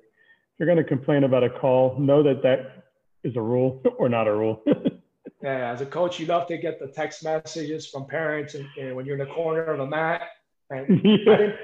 [0.59, 2.85] you're going to complain about a call, know that that
[3.25, 4.63] is a rule or not a rule.
[5.43, 8.95] yeah, as a coach, you love to get the text messages from parents and, and
[8.95, 10.23] when you're in the corner of the mat.
[10.71, 11.33] And yeah.
[11.33, 11.57] I, didn't,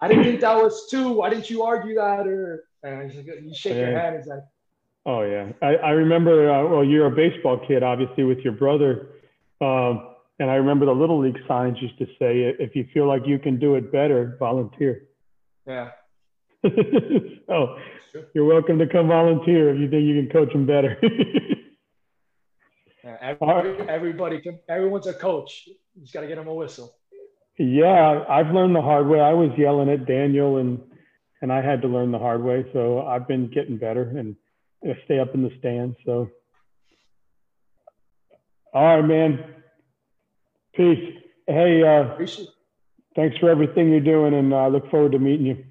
[0.00, 1.12] I didn't think that was two.
[1.12, 2.26] Why didn't you argue that?
[2.26, 3.80] Or and you shake yeah.
[3.80, 4.14] your head.
[4.14, 4.40] It's like,
[5.06, 6.50] oh yeah, I, I remember.
[6.50, 9.08] Uh, well, you're a baseball kid, obviously, with your brother.
[9.60, 10.06] Um,
[10.38, 13.38] and I remember the little league signs used to say, "If you feel like you
[13.38, 15.02] can do it better, volunteer."
[15.66, 15.90] Yeah.
[16.64, 17.76] so
[18.34, 20.98] you're welcome to come volunteer if you think you can coach them better.
[23.04, 24.58] yeah, every, everybody can.
[24.68, 25.64] Everyone's a coach.
[25.66, 26.94] You just got to get them a whistle.
[27.60, 29.20] Yeah, I've learned the hard way.
[29.20, 30.80] I was yelling at Daniel, and
[31.42, 32.64] and I had to learn the hard way.
[32.72, 34.34] So I've been getting better and
[34.82, 35.94] I stay up in the stands.
[36.06, 36.30] So,
[38.72, 39.44] all right, man.
[40.74, 41.18] Peace.
[41.46, 42.16] Hey, uh,
[43.14, 45.64] thanks for everything you're doing, and I uh, look forward to meeting you.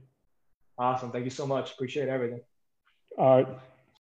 [0.77, 1.11] Awesome.
[1.11, 1.71] Thank you so much.
[1.71, 2.41] Appreciate everything.
[3.17, 3.47] All right.